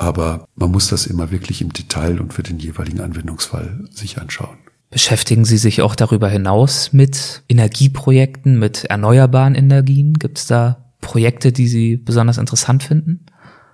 Aber 0.00 0.48
man 0.54 0.70
muss 0.70 0.88
das 0.88 1.06
immer 1.06 1.30
wirklich 1.30 1.60
im 1.60 1.74
Detail 1.74 2.22
und 2.22 2.32
für 2.32 2.42
den 2.42 2.58
jeweiligen 2.58 3.00
Anwendungsfall 3.00 3.84
sich 3.90 4.18
anschauen. 4.18 4.56
Beschäftigen 4.90 5.44
Sie 5.44 5.58
sich 5.58 5.82
auch 5.82 5.94
darüber 5.94 6.26
hinaus 6.30 6.94
mit 6.94 7.42
Energieprojekten, 7.50 8.58
mit 8.58 8.86
erneuerbaren 8.86 9.54
Energien? 9.54 10.14
Gibt 10.14 10.38
es 10.38 10.46
da 10.46 10.90
Projekte, 11.02 11.52
die 11.52 11.68
Sie 11.68 11.98
besonders 11.98 12.38
interessant 12.38 12.82
finden? 12.82 13.26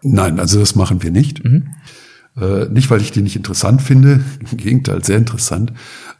Nein, 0.03 0.41
also 0.41 0.59
das 0.59 0.75
machen 0.75 1.01
wir 1.05 1.13
nicht. 1.13 1.45
Mhm. 1.45 1.69
Äh, 2.37 2.65
nicht, 2.71 2.91
weil 2.91 3.01
ich 3.01 3.13
die 3.13 3.23
nicht 3.23 3.37
interessant 3.37 3.81
finde, 3.81 4.25
im 4.51 4.57
Gegenteil, 4.57 5.05
sehr 5.05 5.19
interessant. 5.19 5.73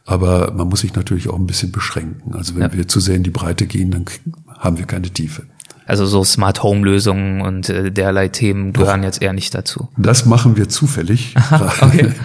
Aber 0.05 0.53
man 0.53 0.69
muss 0.69 0.79
sich 0.79 0.95
natürlich 0.95 1.27
auch 1.27 1.37
ein 1.37 1.47
bisschen 1.47 1.73
beschränken. 1.73 2.33
Also 2.33 2.55
wenn 2.55 2.61
ja. 2.61 2.73
wir 2.73 2.87
zu 2.87 3.01
sehr 3.01 3.15
in 3.15 3.23
die 3.23 3.29
Breite 3.29 3.67
gehen, 3.67 3.91
dann 3.91 4.05
haben 4.47 4.77
wir 4.77 4.85
keine 4.85 5.09
Tiefe. 5.09 5.43
Also 5.87 6.05
so 6.05 6.23
Smart 6.23 6.63
Home 6.63 6.85
Lösungen 6.85 7.41
und 7.41 7.69
äh, 7.69 7.91
derlei 7.91 8.27
Themen 8.27 8.73
gehören 8.73 9.01
Doch. 9.01 9.05
jetzt 9.05 9.21
eher 9.21 9.33
nicht 9.33 9.55
dazu. 9.55 9.87
Das 9.97 10.25
machen 10.25 10.57
wir 10.57 10.69
zufällig. 10.69 11.35
okay. 11.81 12.11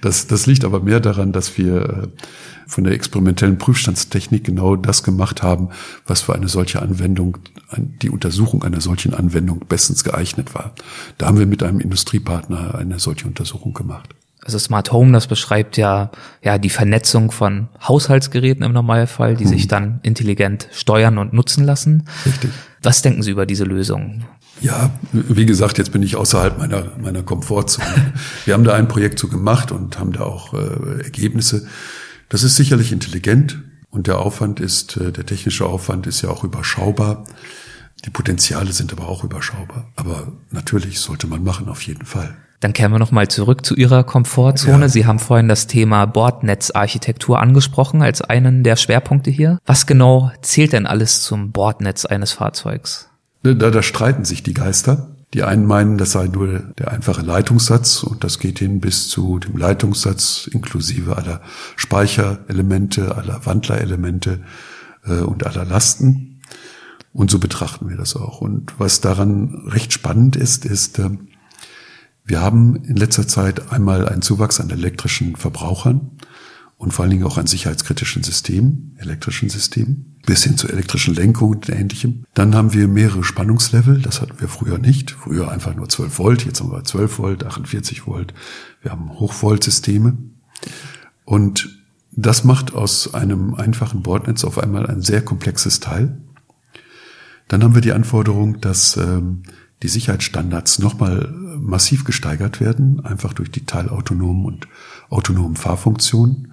Das, 0.00 0.26
das 0.26 0.46
liegt 0.46 0.64
aber 0.64 0.80
mehr 0.80 1.00
daran, 1.00 1.32
dass 1.32 1.56
wir 1.56 1.76
äh, 1.76 2.08
von 2.66 2.84
der 2.84 2.92
experimentellen 2.92 3.58
Prüfstandstechnik 3.58 4.44
genau 4.44 4.76
das 4.76 5.02
gemacht 5.02 5.42
haben, 5.42 5.68
was 6.06 6.22
für 6.22 6.34
eine 6.34 6.48
solche 6.48 6.82
Anwendung, 6.82 7.38
die 7.76 8.10
Untersuchung 8.10 8.62
einer 8.64 8.80
solchen 8.80 9.14
Anwendung 9.14 9.60
bestens 9.68 10.04
geeignet 10.04 10.54
war. 10.54 10.74
Da 11.18 11.26
haben 11.26 11.38
wir 11.38 11.46
mit 11.46 11.62
einem 11.62 11.80
Industriepartner 11.80 12.74
eine 12.74 12.98
solche 12.98 13.26
Untersuchung 13.26 13.74
gemacht. 13.74 14.14
Also 14.44 14.58
Smart 14.58 14.92
Home, 14.92 15.12
das 15.12 15.26
beschreibt 15.26 15.76
ja, 15.76 16.10
ja 16.42 16.58
die 16.58 16.68
Vernetzung 16.70 17.30
von 17.30 17.68
Haushaltsgeräten 17.82 18.64
im 18.64 18.72
Normalfall, 18.72 19.36
die 19.36 19.44
mhm. 19.44 19.48
sich 19.48 19.68
dann 19.68 20.00
intelligent 20.02 20.68
steuern 20.72 21.16
und 21.18 21.32
nutzen 21.32 21.64
lassen. 21.64 22.04
Richtig. 22.26 22.50
Was 22.82 23.00
denken 23.00 23.22
Sie 23.22 23.30
über 23.30 23.46
diese 23.46 23.64
Lösung? 23.64 24.24
Ja, 24.60 24.90
wie 25.12 25.46
gesagt, 25.46 25.78
jetzt 25.78 25.92
bin 25.92 26.02
ich 26.02 26.16
außerhalb 26.16 26.58
meiner, 26.58 26.92
meiner 27.00 27.22
Komfortzone. 27.22 28.12
Wir 28.44 28.54
haben 28.54 28.64
da 28.64 28.74
ein 28.74 28.86
Projekt 28.86 29.18
so 29.18 29.28
gemacht 29.28 29.72
und 29.72 29.98
haben 29.98 30.12
da 30.12 30.20
auch 30.20 30.54
äh, 30.54 31.02
Ergebnisse. 31.02 31.66
Das 32.28 32.42
ist 32.42 32.56
sicherlich 32.56 32.92
intelligent 32.92 33.62
und 33.90 34.06
der 34.06 34.18
Aufwand 34.18 34.60
ist, 34.60 34.96
äh, 34.96 35.10
der 35.12 35.26
technische 35.26 35.66
Aufwand 35.66 36.06
ist 36.06 36.22
ja 36.22 36.28
auch 36.28 36.44
überschaubar. 36.44 37.24
Die 38.04 38.10
Potenziale 38.10 38.72
sind 38.72 38.92
aber 38.92 39.08
auch 39.08 39.24
überschaubar. 39.24 39.90
Aber 39.96 40.32
natürlich 40.50 41.00
sollte 41.00 41.26
man 41.26 41.42
machen, 41.42 41.68
auf 41.68 41.82
jeden 41.82 42.04
Fall. 42.04 42.36
Dann 42.64 42.72
kehren 42.72 42.92
wir 42.92 42.98
nochmal 42.98 43.28
zurück 43.28 43.66
zu 43.66 43.74
Ihrer 43.74 44.04
Komfortzone. 44.04 44.84
Ja. 44.84 44.88
Sie 44.88 45.04
haben 45.04 45.18
vorhin 45.18 45.48
das 45.48 45.66
Thema 45.66 46.06
Bordnetzarchitektur 46.06 47.38
angesprochen 47.38 48.00
als 48.00 48.22
einen 48.22 48.62
der 48.62 48.76
Schwerpunkte 48.76 49.30
hier. 49.30 49.58
Was 49.66 49.84
genau 49.84 50.32
zählt 50.40 50.72
denn 50.72 50.86
alles 50.86 51.22
zum 51.22 51.52
Bordnetz 51.52 52.06
eines 52.06 52.32
Fahrzeugs? 52.32 53.10
Da, 53.42 53.52
da 53.52 53.82
streiten 53.82 54.24
sich 54.24 54.42
die 54.42 54.54
Geister. 54.54 55.14
Die 55.34 55.42
einen 55.42 55.66
meinen, 55.66 55.98
das 55.98 56.12
sei 56.12 56.26
nur 56.28 56.60
der 56.78 56.90
einfache 56.90 57.20
Leitungssatz 57.20 58.02
und 58.02 58.24
das 58.24 58.38
geht 58.38 58.60
hin 58.60 58.80
bis 58.80 59.10
zu 59.10 59.38
dem 59.40 59.58
Leitungssatz 59.58 60.48
inklusive 60.50 61.18
aller 61.18 61.42
Speicherelemente, 61.76 63.14
aller 63.14 63.44
Wandlerelemente 63.44 64.40
äh, 65.06 65.18
und 65.18 65.44
aller 65.44 65.66
Lasten. 65.66 66.40
Und 67.12 67.30
so 67.30 67.38
betrachten 67.38 67.90
wir 67.90 67.98
das 67.98 68.16
auch. 68.16 68.40
Und 68.40 68.72
was 68.78 69.02
daran 69.02 69.66
recht 69.66 69.92
spannend 69.92 70.34
ist, 70.34 70.64
ist, 70.64 70.98
äh, 70.98 71.10
wir 72.24 72.40
haben 72.40 72.76
in 72.76 72.96
letzter 72.96 73.28
Zeit 73.28 73.70
einmal 73.70 74.08
einen 74.08 74.22
Zuwachs 74.22 74.58
an 74.60 74.70
elektrischen 74.70 75.36
Verbrauchern 75.36 76.12
und 76.78 76.92
vor 76.92 77.02
allen 77.02 77.10
Dingen 77.10 77.24
auch 77.24 77.36
an 77.36 77.46
sicherheitskritischen 77.46 78.22
Systemen, 78.22 78.96
elektrischen 78.98 79.50
Systemen, 79.50 80.16
bis 80.24 80.42
hin 80.42 80.56
zur 80.56 80.70
elektrischen 80.70 81.14
Lenkung 81.14 81.50
und 81.50 81.68
ähnlichem. 81.68 82.24
Dann 82.32 82.54
haben 82.54 82.72
wir 82.72 82.88
mehrere 82.88 83.24
Spannungslevel, 83.24 84.00
das 84.00 84.22
hatten 84.22 84.40
wir 84.40 84.48
früher 84.48 84.78
nicht. 84.78 85.10
Früher 85.10 85.50
einfach 85.50 85.74
nur 85.74 85.88
12 85.88 86.18
Volt, 86.18 86.46
jetzt 86.46 86.60
haben 86.60 86.72
wir 86.72 86.82
12 86.82 87.18
Volt, 87.18 87.44
48 87.44 88.06
Volt. 88.06 88.32
Wir 88.80 88.90
haben 88.90 89.18
Hochvoltsysteme. 89.18 90.16
Und 91.24 91.78
das 92.10 92.44
macht 92.44 92.74
aus 92.74 93.12
einem 93.12 93.54
einfachen 93.54 94.02
Bordnetz 94.02 94.44
auf 94.44 94.58
einmal 94.58 94.86
ein 94.86 95.02
sehr 95.02 95.22
komplexes 95.22 95.80
Teil. 95.80 96.18
Dann 97.48 97.62
haben 97.62 97.74
wir 97.74 97.82
die 97.82 97.92
Anforderung, 97.92 98.60
dass 98.60 98.96
ähm, 98.96 99.42
die 99.84 99.88
Sicherheitsstandards 99.88 100.78
nochmal 100.78 101.30
massiv 101.60 102.04
gesteigert 102.04 102.58
werden, 102.58 103.04
einfach 103.04 103.34
durch 103.34 103.50
die 103.50 103.66
teilautonomen 103.66 104.46
und 104.46 104.66
autonomen 105.10 105.56
Fahrfunktionen. 105.56 106.52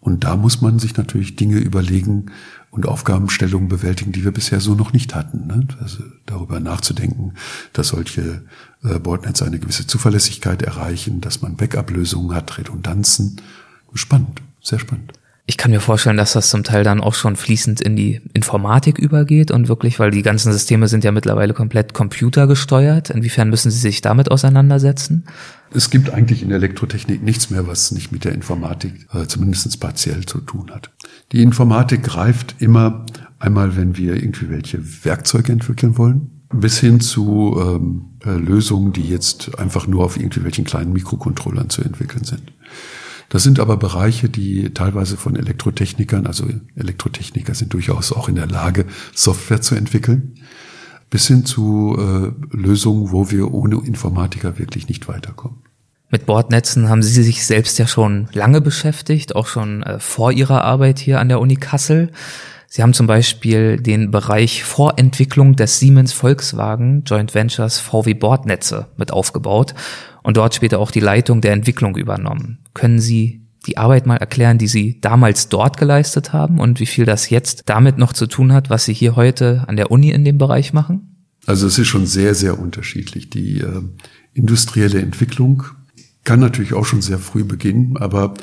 Und 0.00 0.24
da 0.24 0.36
muss 0.36 0.62
man 0.62 0.80
sich 0.80 0.96
natürlich 0.96 1.36
Dinge 1.36 1.58
überlegen 1.58 2.26
und 2.70 2.88
Aufgabenstellungen 2.88 3.68
bewältigen, 3.68 4.10
die 4.10 4.24
wir 4.24 4.32
bisher 4.32 4.60
so 4.60 4.74
noch 4.74 4.92
nicht 4.92 5.14
hatten. 5.14 5.46
Ne? 5.46 5.68
Also 5.80 6.02
darüber 6.26 6.58
nachzudenken, 6.58 7.34
dass 7.72 7.88
solche 7.88 8.42
äh, 8.82 8.98
Bordnetze 8.98 9.44
eine 9.44 9.60
gewisse 9.60 9.86
Zuverlässigkeit 9.86 10.62
erreichen, 10.62 11.20
dass 11.20 11.42
man 11.42 11.54
Backup-Lösungen 11.54 12.34
hat, 12.34 12.58
Redundanzen. 12.58 13.40
Spannend, 13.94 14.42
sehr 14.60 14.80
spannend. 14.80 15.12
Ich 15.48 15.56
kann 15.56 15.70
mir 15.70 15.80
vorstellen, 15.80 16.16
dass 16.16 16.32
das 16.32 16.50
zum 16.50 16.64
Teil 16.64 16.82
dann 16.82 17.00
auch 17.00 17.14
schon 17.14 17.36
fließend 17.36 17.80
in 17.80 17.94
die 17.94 18.20
Informatik 18.34 18.98
übergeht 18.98 19.52
und 19.52 19.68
wirklich, 19.68 20.00
weil 20.00 20.10
die 20.10 20.22
ganzen 20.22 20.52
Systeme 20.52 20.88
sind 20.88 21.04
ja 21.04 21.12
mittlerweile 21.12 21.54
komplett 21.54 21.94
computergesteuert. 21.94 23.10
Inwiefern 23.10 23.48
müssen 23.48 23.70
Sie 23.70 23.78
sich 23.78 24.00
damit 24.00 24.28
auseinandersetzen? 24.32 25.24
Es 25.72 25.90
gibt 25.90 26.10
eigentlich 26.10 26.42
in 26.42 26.48
der 26.48 26.58
Elektrotechnik 26.58 27.22
nichts 27.22 27.50
mehr, 27.50 27.68
was 27.68 27.92
nicht 27.92 28.10
mit 28.10 28.24
der 28.24 28.32
Informatik 28.32 29.06
äh, 29.14 29.26
zumindest 29.26 29.78
partiell 29.78 30.26
zu 30.26 30.38
tun 30.38 30.72
hat. 30.72 30.90
Die 31.30 31.42
Informatik 31.42 32.02
greift 32.02 32.56
immer 32.58 33.06
einmal, 33.38 33.76
wenn 33.76 33.96
wir 33.96 34.16
irgendwie 34.16 34.50
welche 34.50 34.80
Werkzeuge 35.04 35.52
entwickeln 35.52 35.96
wollen, 35.96 36.42
bis 36.52 36.80
hin 36.80 37.00
zu 37.00 37.56
ähm, 37.60 38.16
äh, 38.24 38.30
Lösungen, 38.30 38.92
die 38.92 39.08
jetzt 39.08 39.56
einfach 39.60 39.86
nur 39.86 40.04
auf 40.04 40.16
irgendwelchen 40.16 40.64
kleinen 40.64 40.92
Mikrocontrollern 40.92 41.70
zu 41.70 41.82
entwickeln 41.82 42.24
sind. 42.24 42.52
Das 43.28 43.42
sind 43.42 43.58
aber 43.58 43.76
Bereiche, 43.76 44.28
die 44.28 44.72
teilweise 44.72 45.16
von 45.16 45.36
Elektrotechnikern, 45.36 46.26
also 46.26 46.46
Elektrotechniker 46.76 47.54
sind 47.54 47.72
durchaus 47.72 48.12
auch 48.12 48.28
in 48.28 48.36
der 48.36 48.46
Lage, 48.46 48.86
Software 49.14 49.60
zu 49.60 49.74
entwickeln, 49.74 50.34
bis 51.10 51.26
hin 51.26 51.44
zu 51.44 51.96
äh, 51.98 52.56
Lösungen, 52.56 53.10
wo 53.10 53.30
wir 53.30 53.52
ohne 53.52 53.76
Informatiker 53.84 54.58
wirklich 54.58 54.88
nicht 54.88 55.08
weiterkommen. 55.08 55.58
Mit 56.08 56.26
Bordnetzen 56.26 56.88
haben 56.88 57.02
Sie 57.02 57.22
sich 57.22 57.44
selbst 57.44 57.78
ja 57.78 57.86
schon 57.88 58.28
lange 58.32 58.60
beschäftigt, 58.60 59.34
auch 59.34 59.48
schon 59.48 59.82
äh, 59.82 59.98
vor 59.98 60.30
Ihrer 60.30 60.62
Arbeit 60.62 61.00
hier 61.00 61.18
an 61.18 61.28
der 61.28 61.40
Uni 61.40 61.56
Kassel. 61.56 62.12
Sie 62.76 62.82
haben 62.82 62.92
zum 62.92 63.06
Beispiel 63.06 63.78
den 63.78 64.10
Bereich 64.10 64.62
Vorentwicklung 64.62 65.56
des 65.56 65.78
Siemens 65.78 66.12
Volkswagen 66.12 67.04
Joint 67.06 67.34
Ventures 67.34 67.78
VW 67.78 68.12
Bordnetze 68.12 68.88
mit 68.98 69.14
aufgebaut 69.14 69.74
und 70.22 70.36
dort 70.36 70.54
später 70.54 70.78
auch 70.78 70.90
die 70.90 71.00
Leitung 71.00 71.40
der 71.40 71.54
Entwicklung 71.54 71.96
übernommen. 71.96 72.58
Können 72.74 72.98
Sie 72.98 73.46
die 73.66 73.78
Arbeit 73.78 74.04
mal 74.04 74.18
erklären, 74.18 74.58
die 74.58 74.66
Sie 74.66 75.00
damals 75.00 75.48
dort 75.48 75.78
geleistet 75.78 76.34
haben 76.34 76.60
und 76.60 76.78
wie 76.78 76.84
viel 76.84 77.06
das 77.06 77.30
jetzt 77.30 77.62
damit 77.64 77.96
noch 77.96 78.12
zu 78.12 78.26
tun 78.26 78.52
hat, 78.52 78.68
was 78.68 78.84
Sie 78.84 78.92
hier 78.92 79.16
heute 79.16 79.64
an 79.68 79.76
der 79.76 79.90
Uni 79.90 80.10
in 80.10 80.26
dem 80.26 80.36
Bereich 80.36 80.74
machen? 80.74 81.24
Also 81.46 81.68
es 81.68 81.78
ist 81.78 81.86
schon 81.86 82.04
sehr, 82.04 82.34
sehr 82.34 82.60
unterschiedlich. 82.60 83.30
Die 83.30 83.60
äh, 83.60 83.80
industrielle 84.34 85.00
Entwicklung 85.00 85.62
kann 86.24 86.40
natürlich 86.40 86.74
auch 86.74 86.84
schon 86.84 87.00
sehr 87.00 87.18
früh 87.18 87.42
beginnen, 87.42 87.96
aber 87.96 88.34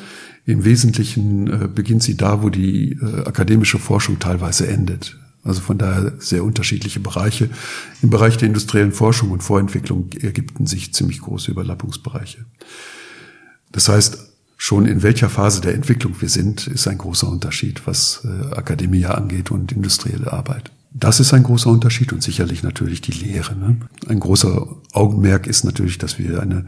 im 0.46 0.66
Wesentlichen 0.66 1.48
äh, 1.48 1.68
beginnt 1.68 2.04
sie 2.04 2.18
da, 2.18 2.44
wo 2.44 2.50
die 2.50 2.92
äh, 3.02 3.26
akademische 3.26 3.80
Forschung 3.80 4.20
teilweise 4.20 4.68
endet. 4.68 5.18
Also 5.44 5.62
von 5.62 5.78
daher 5.78 6.14
sehr 6.20 6.44
unterschiedliche 6.44 7.00
Bereiche. 7.00 7.50
Im 8.02 8.10
Bereich 8.10 8.38
der 8.38 8.48
industriellen 8.48 8.94
Forschung 8.94 9.32
und 9.32 9.44
Vorentwicklung 9.44 10.10
ergibten 10.22 10.68
sich 10.68 10.94
ziemlich 10.94 11.20
große 11.22 11.52
Überlappungsbereiche. 11.52 12.46
Das 13.72 13.90
heißt, 13.90 14.20
schon 14.56 14.86
in 14.86 15.04
welcher 15.04 15.30
Phase 15.30 15.60
der 15.60 15.74
Entwicklung 15.74 16.16
wir 16.22 16.30
sind, 16.30 16.68
ist 16.68 16.88
ein 16.88 16.98
großer 16.98 17.28
Unterschied, 17.28 17.86
was 17.86 18.26
äh, 18.26 18.56
Akademie 18.56 19.06
angeht 19.06 19.52
und 19.52 19.74
industrielle 19.74 20.32
Arbeit. 20.32 20.72
Das 20.94 21.20
ist 21.20 21.34
ein 21.34 21.44
großer 21.44 21.70
Unterschied 21.70 22.14
und 22.14 22.22
sicherlich 22.22 22.64
natürlich 22.64 23.02
die 23.02 23.12
Lehre. 23.12 23.56
Ne? 23.56 23.78
Ein 24.08 24.20
großer 24.20 24.68
Augenmerk 24.92 25.48
ist 25.48 25.66
natürlich, 25.66 25.98
dass 25.98 26.20
wir 26.20 26.42
eine 26.42 26.68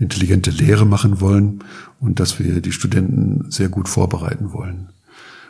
intelligente 0.00 0.50
Lehre 0.50 0.86
machen 0.86 1.20
wollen 1.20 1.64
und 2.00 2.20
dass 2.20 2.38
wir 2.38 2.60
die 2.60 2.72
Studenten 2.72 3.50
sehr 3.50 3.68
gut 3.68 3.88
vorbereiten 3.88 4.52
wollen. 4.52 4.88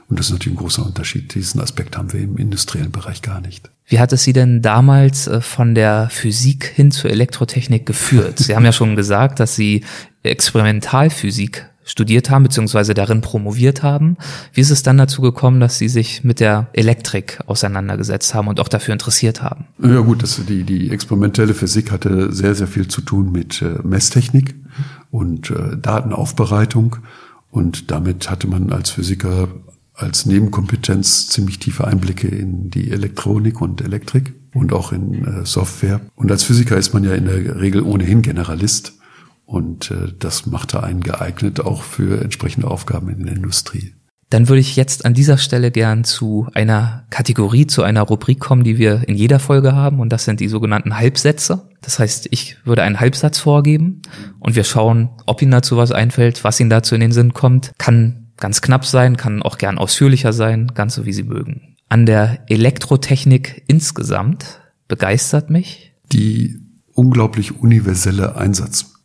Und 0.09 0.19
das 0.19 0.27
ist 0.27 0.33
natürlich 0.33 0.57
ein 0.59 0.63
großer 0.63 0.87
Unterschied. 0.87 1.35
Diesen 1.35 1.61
Aspekt 1.61 1.97
haben 1.99 2.13
wir 2.13 2.21
im 2.21 2.39
industriellen 2.39 2.91
Bereich 2.91 3.21
gar 3.21 3.41
nicht. 3.43 3.71
Wie 3.87 3.99
hat 3.99 4.13
es 4.13 4.23
Sie 4.23 4.33
denn 4.33 4.63
damals 4.63 5.27
äh, 5.27 5.41
von 5.41 5.75
der 5.75 6.09
Physik 6.11 6.65
hin 6.65 6.91
zur 6.91 7.11
Elektrotechnik 7.11 7.85
geführt? 7.85 8.39
Sie 8.39 8.57
haben 8.57 8.65
ja 8.65 8.73
schon 8.73 8.97
gesagt, 8.97 9.39
dass 9.39 9.55
Sie 9.55 9.85
Experimentalphysik 10.23 11.67
studiert 11.89 12.31
haben, 12.31 12.45
beziehungsweise 12.45 12.95
darin 12.95 13.21
promoviert 13.21 13.83
haben. 13.83 14.17
Wie 14.53 14.61
ist 14.61 14.71
es 14.71 14.83
dann 14.83 14.99
dazu 14.99 15.23
gekommen, 15.23 15.59
dass 15.59 15.79
Sie 15.79 15.89
sich 15.89 16.23
mit 16.23 16.39
der 16.39 16.69
Elektrik 16.75 17.41
auseinandergesetzt 17.47 18.35
haben 18.35 18.47
und 18.47 18.61
auch 18.61 18.69
dafür 18.69 18.93
interessiert 18.93 19.43
haben? 19.43 19.65
Ja 19.83 20.01
gut, 20.01 20.23
das, 20.23 20.41
die, 20.47 20.63
die 20.65 20.91
experimentelle 20.91 21.55
Physik 21.55 21.91
hatte 21.91 22.33
sehr, 22.33 22.55
sehr 22.55 22.69
viel 22.69 22.89
zu 22.89 23.01
tun 23.01 23.33
mit 23.33 23.63
äh, 23.63 23.79
Messtechnik 23.83 24.55
und 25.11 25.51
äh, 25.51 25.77
Datenaufbereitung. 25.77 26.97
Und 27.51 27.91
damit 27.91 28.31
hatte 28.31 28.47
man 28.47 28.71
als 28.73 28.91
Physiker 28.91 29.49
als 29.95 30.27
Nebenkompetenz 30.27 31.29
ziemlich 31.29 31.59
tiefe 31.59 31.87
Einblicke 31.87 32.29
in 32.29 32.71
die 32.71 32.93
Elektronik 32.93 33.61
und 33.61 33.81
Elektrik 33.81 34.35
und 34.55 34.73
auch 34.73 34.93
in 34.93 35.25
äh, 35.25 35.45
Software. 35.45 36.01
Und 36.15 36.31
als 36.31 36.45
Physiker 36.45 36.77
ist 36.77 36.95
man 36.95 37.03
ja 37.03 37.15
in 37.15 37.25
der 37.25 37.61
Regel 37.61 37.83
ohnehin 37.83 38.23
Generalist. 38.23 38.98
Und 39.49 39.91
äh, 39.91 40.13
das 40.19 40.45
machte 40.45 40.83
einen 40.83 41.01
geeignet 41.01 41.61
auch 41.61 41.83
für 41.83 42.23
entsprechende 42.23 42.69
Aufgaben 42.69 43.09
in 43.09 43.25
der 43.25 43.35
Industrie. 43.35 43.95
Dann 44.29 44.47
würde 44.47 44.61
ich 44.61 44.77
jetzt 44.77 45.07
an 45.07 45.15
dieser 45.15 45.39
Stelle 45.39 45.71
gern 45.71 46.05
zu 46.05 46.47
einer 46.53 47.07
Kategorie, 47.09 47.67
zu 47.67 47.83
einer 47.83 48.03
Rubrik 48.03 48.41
kommen, 48.41 48.63
die 48.63 48.77
wir 48.77 49.09
in 49.09 49.15
jeder 49.15 49.39
Folge 49.39 49.75
haben. 49.75 50.01
Und 50.01 50.11
das 50.11 50.27
sind 50.27 50.41
die 50.41 50.49
sogenannten 50.49 50.99
Halbsätze. 50.99 51.67
Das 51.81 51.99
heißt, 51.99 52.29
ich 52.31 52.59
würde 52.67 52.83
einen 52.83 53.01
Halbsatz 53.01 53.39
vorgeben 53.39 54.03
und 54.39 54.55
wir 54.55 54.65
schauen, 54.65 55.09
ob 55.25 55.41
Ihnen 55.41 55.53
dazu 55.53 55.79
was 55.79 55.93
einfällt, 55.93 56.45
was 56.45 56.61
Ihnen 56.61 56.69
dazu 56.69 56.95
in 56.95 57.01
den 57.01 57.13
Sinn 57.13 57.33
kommt. 57.33 57.73
Kann 57.79 58.27
ganz 58.37 58.61
knapp 58.61 58.85
sein, 58.85 59.17
kann 59.17 59.43
auch 59.43 59.57
gern 59.57 59.79
ausführlicher 59.79 60.35
sein, 60.35 60.73
ganz 60.75 60.95
so 60.95 61.07
wie 61.07 61.15
Sie 61.15 61.23
mögen. 61.23 61.75
An 61.89 62.05
der 62.05 62.41
Elektrotechnik 62.51 63.65
insgesamt 63.67 64.61
begeistert 64.89 65.49
mich 65.49 65.95
die 66.13 66.61
unglaublich 66.93 67.59
universelle 67.59 68.37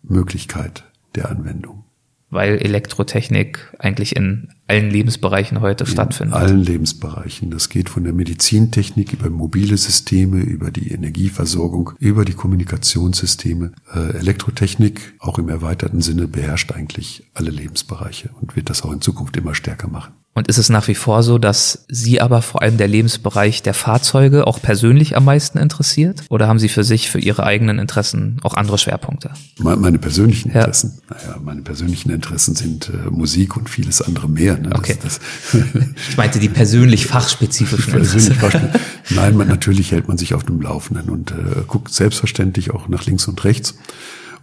Einsatzmöglichkeit 0.04 0.84
der 1.16 1.30
Anwendung. 1.30 1.84
Weil 2.30 2.58
Elektrotechnik 2.58 3.76
eigentlich 3.78 4.16
in 4.16 4.50
allen 4.66 4.90
Lebensbereichen 4.90 5.62
heute 5.62 5.84
in 5.84 5.90
stattfindet. 5.92 6.36
allen 6.36 6.64
Lebensbereichen. 6.64 7.52
Das 7.52 7.70
geht 7.70 7.90
von 7.90 8.04
der 8.04 8.14
Medizintechnik 8.14 9.14
über 9.14 9.30
mobile 9.30 9.78
Systeme, 9.78 10.42
über 10.42 10.72
die 10.72 10.92
Energieversorgung, 10.92 11.92
über 12.00 12.26
die 12.26 12.34
Kommunikationssysteme. 12.34 13.74
Äh, 13.94 14.18
Elektrotechnik, 14.18 15.14
auch 15.20 15.38
im 15.38 15.48
erweiterten 15.48 16.02
Sinne, 16.02 16.28
beherrscht 16.28 16.72
eigentlich 16.72 17.30
alle 17.36 17.52
Lebensbereiche 17.52 18.32
und 18.42 18.56
wird 18.56 18.72
das 18.72 18.82
auch 18.82 18.92
in 18.92 19.02
Zukunft 19.02 19.38
immer 19.38 19.54
stärker 19.54 19.88
machen. 19.88 20.14
Und 20.36 20.48
ist 20.48 20.58
es 20.58 20.70
nach 20.70 20.88
wie 20.88 20.96
vor 20.96 21.22
so, 21.22 21.38
dass 21.38 21.86
Sie 21.90 22.20
aber 22.20 22.42
vor 22.42 22.64
allem 22.64 22.78
der 22.78 22.88
Lebensbereich 22.88 23.62
der 23.62 23.76
Fahrzeuge 23.76 24.48
auch 24.48 24.60
persönlich 24.60 25.16
am 25.16 25.26
meisten 25.26 25.60
interessiert? 25.60 26.24
Oder 26.30 26.48
haben 26.48 26.58
Sie 26.58 26.70
für 26.70 26.84
sich, 26.84 27.12
für 27.12 27.20
Ihre 27.20 27.44
eigenen 27.44 27.78
Interessen 27.78 28.40
auch 28.42 28.56
andere 28.56 28.80
Schwerpunkte? 28.80 29.30
Me- 29.60 29.76
Meine 29.76 30.00
persönlichen 30.00 30.50
Ja. 30.52 30.62
Interessen, 30.62 31.00
naja, 31.08 31.38
meine 31.44 31.62
persönlichen 31.62 32.10
Interessen 32.10 32.56
sind 32.56 32.90
äh, 32.90 33.12
Musik 33.12 33.56
und 33.58 33.70
vieles 33.70 34.02
andere 34.02 34.28
mehr. 34.28 34.58
Ne? 34.58 34.70
Das- 34.70 34.80
Okay. 34.80 34.98
Das, 35.04 35.20
Ich 36.10 36.18
meinte 36.18 36.40
die 36.40 36.50
persönlich 36.50 37.06
fachspezifischen 37.06 37.94
Interessen. 37.94 38.36
Nein, 39.12 39.38
man, 39.38 39.48
natürlich 39.48 39.92
hält 39.92 40.08
man 40.08 40.18
sich 40.18 40.34
auf 40.34 40.44
dem 40.44 40.60
Laufenden 40.62 41.10
und 41.12 41.30
äh, 41.30 41.36
guckt 41.68 41.94
selbstverständlich 41.94 42.72
auch 42.72 42.88
nach 42.88 43.06
links 43.06 43.28
und 43.28 43.44
rechts. 43.44 43.76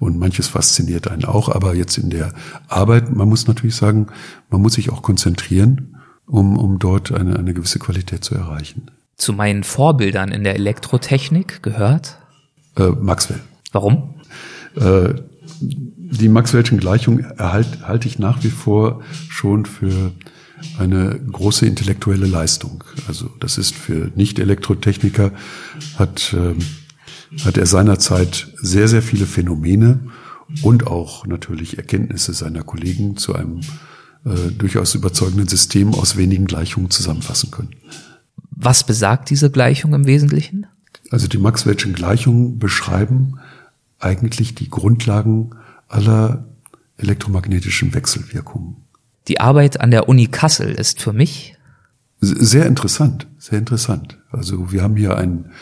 Und 0.01 0.19
manches 0.19 0.49
fasziniert 0.49 1.09
einen 1.09 1.27
auch, 1.27 1.51
aber 1.51 1.75
jetzt 1.75 1.99
in 1.99 2.11
der 2.11 2.33
Arbeit, 2.69 3.15
man 3.15 3.29
muss 3.29 3.47
natürlich 3.47 3.77
sagen, 3.77 4.09
man 4.49 4.63
muss 4.63 4.73
sich 4.73 4.91
auch 4.91 5.03
konzentrieren, 5.03 5.99
um, 6.27 6.57
um 6.57 6.79
dort 6.79 7.13
eine, 7.13 7.39
eine 7.39 7.53
gewisse 7.53 7.79
Qualität 7.79 8.25
zu 8.25 8.35
erreichen. 8.35 8.91
Zu 9.17 9.35
meinen 9.35 9.63
Vorbildern 9.63 10.33
in 10.33 10.43
der 10.43 10.55
Elektrotechnik 10.55 11.63
gehört. 11.63 12.19
Äh, 12.77 12.89
Maxwell. 12.89 13.41
Warum? 13.73 14.15
Äh, 14.75 15.15
die 15.61 16.31
Maxwell'schen 16.31 16.79
Gleichung 16.79 17.21
erhalt, 17.21 17.87
halte 17.87 18.09
ich 18.09 18.19
nach 18.19 18.43
wie 18.43 18.51
vor 18.51 19.03
schon 19.29 19.67
für 19.67 20.13
eine 20.79 21.19
große 21.31 21.67
intellektuelle 21.67 22.27
Leistung. 22.27 22.85
Also 23.07 23.31
das 23.41 23.59
ist 23.59 23.75
für 23.75 24.11
Nicht-Elektrotechniker 24.15 25.33
hat, 25.99 26.35
ähm, 26.37 26.59
hat 27.45 27.57
er 27.57 27.67
seinerzeit 27.67 28.53
sehr, 28.61 28.89
sehr 28.89 29.03
viele 29.03 29.27
Phänomene 29.27 30.01
und 30.63 30.87
auch 30.87 31.27
natürlich 31.27 31.79
Erkenntnisse 31.79 32.33
seiner 32.35 32.63
Kollegen 32.63 33.17
zu 33.17 33.35
einem 33.35 33.61
äh, 34.25 34.51
durchaus 34.51 34.95
überzeugenden 34.95 35.49
System 35.49 35.95
aus 35.95 36.17
wenigen 36.17 36.47
Gleichungen 36.47 36.91
zusammenfassen 36.91 37.51
können. 37.51 37.71
Was 38.51 38.85
besagt 38.85 39.31
diese 39.31 39.51
Gleichung 39.51 39.95
im 39.95 40.07
Wesentlichen? 40.07 40.67
Also 41.11 41.29
die 41.29 41.39
Maxwell'schen 41.39 41.93
Gleichungen 41.93 42.59
beschreiben 42.59 43.39
eigentlich 43.99 44.55
die 44.55 44.69
Grundlagen 44.69 45.51
aller 45.89 46.47
elektromagnetischen 46.99 47.95
Wechselwirkungen. 47.95 48.77
Die 49.29 49.41
Arbeit 49.41 49.81
an 49.81 49.91
der 49.91 50.09
Uni 50.09 50.27
Kassel 50.27 50.73
ist 50.73 51.01
für 51.01 51.13
mich 51.13 51.57
Sehr 52.21 52.67
interessant, 52.67 53.27
sehr 53.39 53.59
interessant. 53.59 54.19
Also 54.31 54.73
wir 54.73 54.83
haben 54.83 54.97
hier 54.97 55.17
ein, 55.17 55.53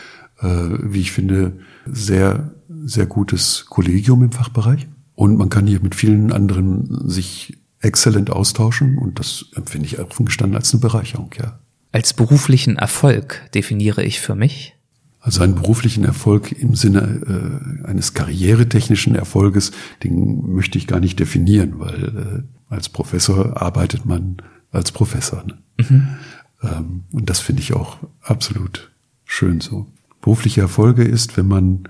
wie 0.41 1.01
ich 1.01 1.11
finde, 1.11 1.59
sehr, 1.85 2.51
sehr 2.85 3.05
gutes 3.05 3.65
Kollegium 3.67 4.23
im 4.23 4.31
Fachbereich. 4.31 4.87
Und 5.15 5.37
man 5.37 5.49
kann 5.49 5.67
hier 5.67 5.81
mit 5.81 5.95
vielen 5.95 6.31
anderen 6.31 7.09
sich 7.09 7.57
exzellent 7.81 8.29
austauschen. 8.29 8.97
Und 8.97 9.19
das 9.19 9.45
empfinde 9.55 9.87
ich 9.87 9.99
offen 9.99 10.25
gestanden 10.25 10.55
als 10.55 10.73
eine 10.73 10.81
Bereicherung, 10.81 11.31
ja. 11.37 11.59
als 11.91 12.13
beruflichen 12.13 12.77
Erfolg 12.77 13.49
definiere 13.53 14.03
ich 14.03 14.19
für 14.21 14.35
mich. 14.35 14.75
Also 15.21 15.43
einen 15.43 15.55
beruflichen 15.55 16.05
Erfolg 16.05 16.53
im 16.53 16.75
Sinne 16.75 17.81
äh, 17.83 17.87
eines 17.87 18.13
karrieretechnischen 18.13 19.15
Erfolges, 19.15 19.73
den 20.01 20.53
möchte 20.53 20.77
ich 20.77 20.87
gar 20.87 21.01
nicht 21.01 21.19
definieren, 21.19 21.79
weil 21.79 22.03
äh, 22.69 22.73
als 22.73 22.87
Professor 22.87 23.61
arbeitet 23.61 24.05
man 24.05 24.37
als 24.71 24.91
Professor. 24.93 25.43
Ne? 25.43 25.57
Ähm, 26.61 27.03
und 27.11 27.29
das 27.29 27.39
finde 27.39 27.61
ich 27.61 27.73
auch 27.73 27.97
absolut 28.21 28.91
schön 29.25 29.59
so. 29.59 29.87
Berufliche 30.21 30.61
Erfolge 30.61 31.03
ist, 31.03 31.37
wenn 31.37 31.47
man 31.47 31.83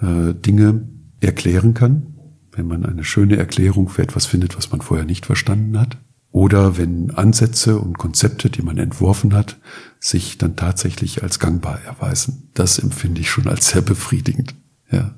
äh, 0.00 0.34
Dinge 0.34 0.88
erklären 1.20 1.74
kann, 1.74 2.14
wenn 2.52 2.66
man 2.66 2.84
eine 2.84 3.04
schöne 3.04 3.36
Erklärung 3.36 3.88
für 3.88 4.02
etwas 4.02 4.26
findet, 4.26 4.56
was 4.56 4.70
man 4.70 4.80
vorher 4.80 5.06
nicht 5.06 5.26
verstanden 5.26 5.78
hat. 5.78 5.98
Oder 6.30 6.78
wenn 6.78 7.10
Ansätze 7.10 7.78
und 7.78 7.98
Konzepte, 7.98 8.48
die 8.48 8.62
man 8.62 8.78
entworfen 8.78 9.34
hat, 9.34 9.58
sich 10.00 10.38
dann 10.38 10.56
tatsächlich 10.56 11.22
als 11.22 11.38
gangbar 11.38 11.80
erweisen. 11.82 12.48
Das 12.54 12.78
empfinde 12.78 13.20
ich 13.20 13.30
schon 13.30 13.48
als 13.48 13.68
sehr 13.68 13.82
befriedigend. 13.82 14.54
Ja. 14.90 15.14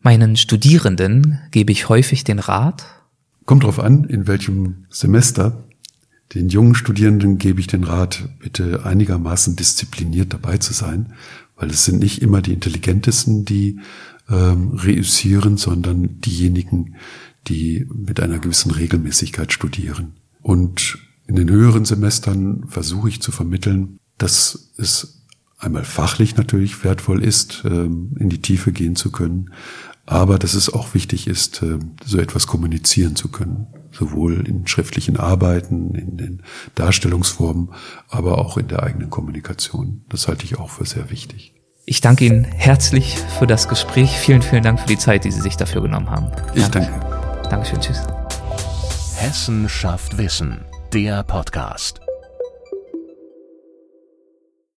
Meinen 0.00 0.36
Studierenden 0.36 1.38
gebe 1.50 1.72
ich 1.72 1.88
häufig 1.88 2.24
den 2.24 2.38
Rat, 2.38 2.84
Kommt 3.48 3.64
drauf 3.64 3.80
an, 3.80 4.04
in 4.04 4.26
welchem 4.26 4.84
Semester. 4.90 5.64
Den 6.34 6.50
jungen 6.50 6.74
Studierenden 6.74 7.38
gebe 7.38 7.60
ich 7.60 7.66
den 7.66 7.82
Rat, 7.82 8.28
bitte 8.40 8.84
einigermaßen 8.84 9.56
diszipliniert 9.56 10.34
dabei 10.34 10.58
zu 10.58 10.74
sein, 10.74 11.14
weil 11.58 11.70
es 11.70 11.84
sind 11.84 11.98
nicht 12.00 12.22
immer 12.22 12.40
die 12.40 12.52
Intelligentesten, 12.52 13.44
die 13.44 13.80
ähm, 14.30 14.70
reüssieren, 14.74 15.56
sondern 15.56 16.20
diejenigen, 16.20 16.94
die 17.46 17.86
mit 17.92 18.20
einer 18.20 18.38
gewissen 18.38 18.70
Regelmäßigkeit 18.70 19.52
studieren. 19.52 20.14
Und 20.40 20.98
in 21.26 21.36
den 21.36 21.50
höheren 21.50 21.84
Semestern 21.84 22.66
versuche 22.68 23.08
ich 23.08 23.20
zu 23.20 23.32
vermitteln, 23.32 23.98
dass 24.16 24.72
es 24.76 25.24
einmal 25.58 25.84
fachlich 25.84 26.36
natürlich 26.36 26.84
wertvoll 26.84 27.22
ist, 27.22 27.62
ähm, 27.64 28.14
in 28.18 28.28
die 28.28 28.40
Tiefe 28.40 28.72
gehen 28.72 28.96
zu 28.96 29.10
können, 29.10 29.50
aber 30.06 30.38
dass 30.38 30.54
es 30.54 30.72
auch 30.72 30.94
wichtig 30.94 31.26
ist, 31.26 31.62
ähm, 31.62 31.92
so 32.04 32.18
etwas 32.18 32.46
kommunizieren 32.46 33.16
zu 33.16 33.28
können, 33.28 33.66
sowohl 33.98 34.46
in 34.46 34.66
schriftlichen 34.66 35.16
Arbeiten, 35.16 35.94
in 35.94 36.16
den 36.16 36.42
Darstellungsformen, 36.74 37.70
aber 38.08 38.38
auch 38.38 38.56
in 38.56 38.68
der 38.68 38.82
eigenen 38.82 39.10
Kommunikation. 39.10 40.04
Das 40.08 40.28
halte 40.28 40.44
ich 40.44 40.58
auch 40.58 40.70
für 40.70 40.84
sehr 40.84 41.10
wichtig. 41.10 41.54
ich 41.86 42.00
danke 42.00 42.26
Ihnen 42.26 42.44
herzlich 42.44 43.16
für 43.38 43.46
das 43.46 43.66
Gespräch. 43.68 44.10
Vielen, 44.18 44.42
vielen 44.42 44.62
Dank 44.62 44.78
für 44.80 44.86
die 44.88 44.98
Zeit, 44.98 45.24
die 45.24 45.30
Sie 45.30 45.40
sich 45.40 45.56
dafür 45.56 45.80
genommen 45.82 46.10
haben. 46.10 46.30
Ich 46.54 46.62
Ja. 46.62 46.68
danke. 46.68 46.92
Dankeschön, 47.48 47.80
tschüss. 47.80 48.02
Hessen 49.16 49.68
schafft 49.68 50.18
Wissen, 50.18 50.64
der 50.92 51.22
Podcast. 51.24 52.07